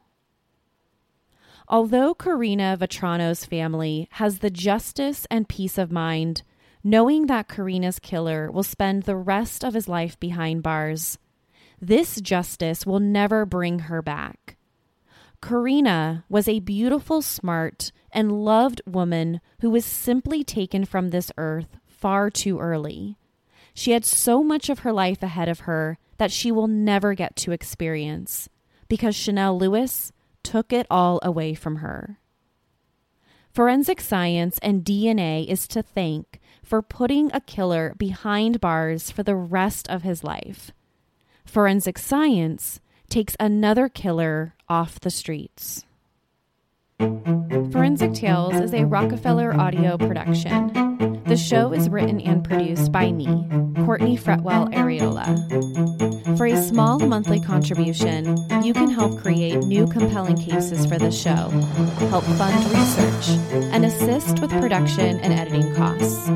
Although 1.68 2.14
Karina 2.14 2.78
Vetrano's 2.78 3.46
family 3.46 4.08
has 4.12 4.40
the 4.40 4.50
justice 4.50 5.26
and 5.32 5.50
peace 5.50 5.78
of 5.78 5.92
mind, 5.92 6.44
knowing 6.84 7.28
that 7.28 7.48
Karina's 7.48 7.98
killer 7.98 8.52
will 8.52 8.64
spend 8.64 9.04
the 9.04 9.16
rest 9.16 9.64
of 9.64 9.74
his 9.74 9.88
life 9.88 10.20
behind 10.20 10.62
bars, 10.62 11.18
this 11.80 12.22
justice 12.22 12.86
will 12.86 13.00
never 13.00 13.46
bring 13.46 13.80
her 13.80 14.02
back. 14.02 14.58
Karina 15.42 16.26
was 16.30 16.48
a 16.48 16.60
beautiful, 16.60 17.24
smart, 17.24 17.92
and 18.12 18.44
loved 18.46 18.82
woman 18.86 19.42
who 19.62 19.72
was 19.72 19.86
simply 19.86 20.44
taken 20.44 20.86
from 20.86 21.10
this 21.10 21.32
earth 21.38 21.78
far 22.02 22.30
too 22.30 22.60
early. 22.60 23.18
She 23.74 23.92
had 23.92 24.04
so 24.04 24.44
much 24.44 24.70
of 24.70 24.80
her 24.80 24.92
life 24.92 25.24
ahead 25.24 25.48
of 25.48 25.62
her 25.62 25.98
that 26.18 26.32
she 26.32 26.52
will 26.52 26.68
never 26.68 27.14
get 27.14 27.36
to 27.38 27.52
experience 27.52 28.50
because 28.90 29.16
Chanel 29.16 29.58
Lewis 29.58 30.12
took 30.44 30.74
it 30.74 30.86
all 30.90 31.20
away 31.24 31.54
from 31.54 31.78
her. 31.78 32.20
Forensic 33.54 34.02
science 34.02 34.58
and 34.62 34.84
DNA 34.84 35.48
is 35.48 35.68
to 35.70 35.82
thank 35.84 36.40
for 36.64 36.82
putting 36.82 37.32
a 37.34 37.42
killer 37.42 37.94
behind 37.98 38.62
bars 38.62 39.12
for 39.12 39.24
the 39.24 39.36
rest 39.36 39.90
of 39.90 40.04
his 40.04 40.24
life. 40.24 40.72
Forensic 41.46 41.98
science 41.98 42.80
takes 43.10 43.36
another 43.40 43.90
killer 43.90 44.56
off 44.70 45.00
the 45.00 45.10
streets. 45.10 45.86
Forensic 47.72 48.14
Tales 48.14 48.54
is 48.54 48.76
a 48.76 48.86
Rockefeller 48.86 49.60
audio 49.60 49.98
production. 49.98 50.72
The 51.26 51.36
show 51.36 51.74
is 51.74 51.90
written 51.90 52.22
and 52.22 52.44
produced 52.44 52.92
by 52.92 53.12
me, 53.12 53.26
Courtney 53.86 54.16
Fretwell 54.16 54.72
Areola. 54.72 55.26
For 56.38 56.46
a 56.46 56.62
small 56.62 57.00
monthly 57.00 57.40
contribution, 57.40 58.38
you 58.64 58.74
can 58.74 58.92
help 58.92 59.20
create 59.20 59.64
new 59.64 59.88
compelling 59.88 60.38
cases 60.38 60.86
for 60.86 61.00
the 61.00 61.10
show, 61.10 61.50
help 62.10 62.24
fund 62.24 62.64
research, 62.72 63.30
and 63.74 63.84
assist 63.84 64.40
with 64.40 64.52
production 64.52 65.20
and 65.22 65.34
editing 65.34 65.74
costs. 65.74 66.30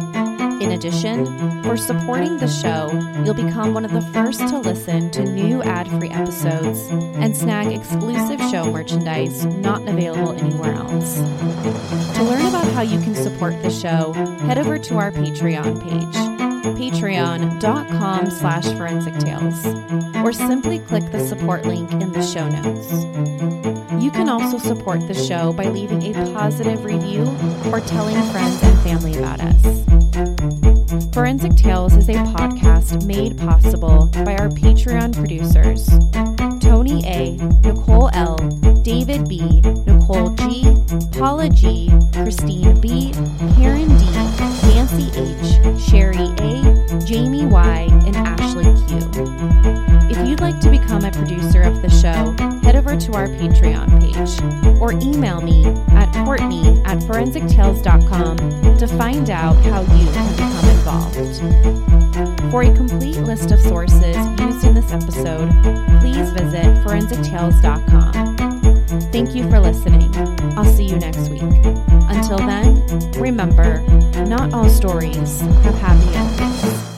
In 0.62 0.72
addition, 0.72 1.62
for 1.64 1.76
supporting 1.76 2.38
the 2.38 2.48
show, 2.48 2.90
you'll 3.24 3.34
become 3.34 3.74
one 3.74 3.84
of 3.84 3.92
the 3.92 4.02
first 4.14 4.40
to 4.40 4.58
listen 4.58 5.12
to 5.12 5.24
new 5.24 5.62
ad 5.62 5.88
free 5.90 6.10
episodes 6.10 6.88
and 6.90 7.36
snag 7.36 7.74
exclusive 7.74 8.40
show 8.50 8.72
merchandise 8.72 9.44
not 9.46 9.88
available 9.88 10.32
anywhere 10.32 10.74
else. 10.74 11.16
To 12.16 12.24
learn 12.24 12.46
about 12.46 12.68
how 12.72 12.82
you 12.82 13.00
can 13.02 13.16
support 13.16 13.62
the 13.62 13.70
show, 13.70 14.14
head 14.46 14.58
over 14.58 14.80
to 14.80 14.96
our 14.96 15.12
Patreon 15.12 15.84
page, 15.84 16.16
patreon.com 16.78 18.32
slash 18.32 18.66
forensic 18.78 19.18
tales, 19.18 19.66
or 20.24 20.32
simply 20.32 20.80
click 20.80 21.12
the 21.12 21.28
support 21.28 21.66
link 21.66 21.92
in 21.92 22.12
the 22.14 22.22
show 22.22 22.48
notes. 22.48 22.92
You 24.02 24.10
can 24.10 24.30
also 24.30 24.58
support 24.58 25.06
the 25.08 25.14
show 25.14 25.52
by 25.52 25.66
leaving 25.66 26.02
a 26.04 26.34
positive 26.34 26.86
review 26.86 27.24
or 27.72 27.82
telling 27.82 28.16
friends 28.32 28.64
and 28.64 28.80
family 28.82 29.18
about 29.18 29.42
us. 29.42 30.35
Forensic 31.16 31.56
Tales 31.56 31.96
is 31.96 32.10
a 32.10 32.14
podcast 32.36 33.06
made 33.06 33.38
possible 33.38 34.08
by 34.26 34.36
our 34.36 34.50
Patreon 34.50 35.16
producers 35.16 35.88
Tony 36.60 37.06
A, 37.06 37.38
Nicole 37.66 38.10
L, 38.12 38.36
David 38.84 39.30
B, 39.30 39.62
Nicole 39.86 40.32
G, 40.32 40.76
Paula 41.18 41.48
G, 41.48 41.90
Christine 42.12 42.82
B, 42.82 43.14
Karen 43.56 43.88
D, 43.98 44.06
Nancy 44.68 45.10
H, 45.16 45.82
Sherry 45.82 46.18
A, 46.18 47.00
Jamie 47.06 47.46
Y, 47.46 47.88
and 48.06 48.18
Ashley 48.18 48.66
Q. 48.86 49.85
If 50.10 50.28
you'd 50.28 50.40
like 50.40 50.60
to 50.62 50.70
become 50.70 51.04
a 51.04 51.12
producer 51.12 51.62
of 51.64 51.82
the 51.82 51.90
show, 51.90 52.36
head 52.64 52.76
over 52.76 52.96
to 52.96 53.14
our 53.14 53.28
Patreon 53.28 54.00
page 54.00 54.40
or 54.80 54.92
email 54.94 55.42
me 55.42 55.66
at 55.96 56.12
Courtney 56.24 56.82
at 56.86 57.00
forensictales.com 57.00 58.38
to 58.78 58.88
find 58.88 59.30
out 59.30 59.56
how 59.66 59.82
you 59.82 60.12
can 60.12 60.32
become 60.32 60.70
involved. 60.70 62.52
For 62.52 62.62
a 62.64 62.74
complete 62.76 63.18
list 63.18 63.52
of 63.52 63.60
sources 63.60 64.16
used 64.40 64.64
in 64.66 64.74
this 64.74 64.92
episode, 64.92 65.50
please 66.00 66.30
visit 66.32 66.66
forensictales.com. 66.86 68.36
Thank 69.12 69.36
you 69.36 69.50
for 69.50 69.60
listening. 69.60 70.16
I'll 70.58 70.66
see 70.66 70.86
you 70.86 70.98
next 70.98 71.30
week. 71.30 71.42
Until 71.42 72.38
then, 72.38 72.82
remember, 73.14 73.82
not 74.26 74.54
all 74.54 74.70
stories 74.70 75.42
have 75.42 75.76
happy 75.76 76.16
endings. 76.16 76.95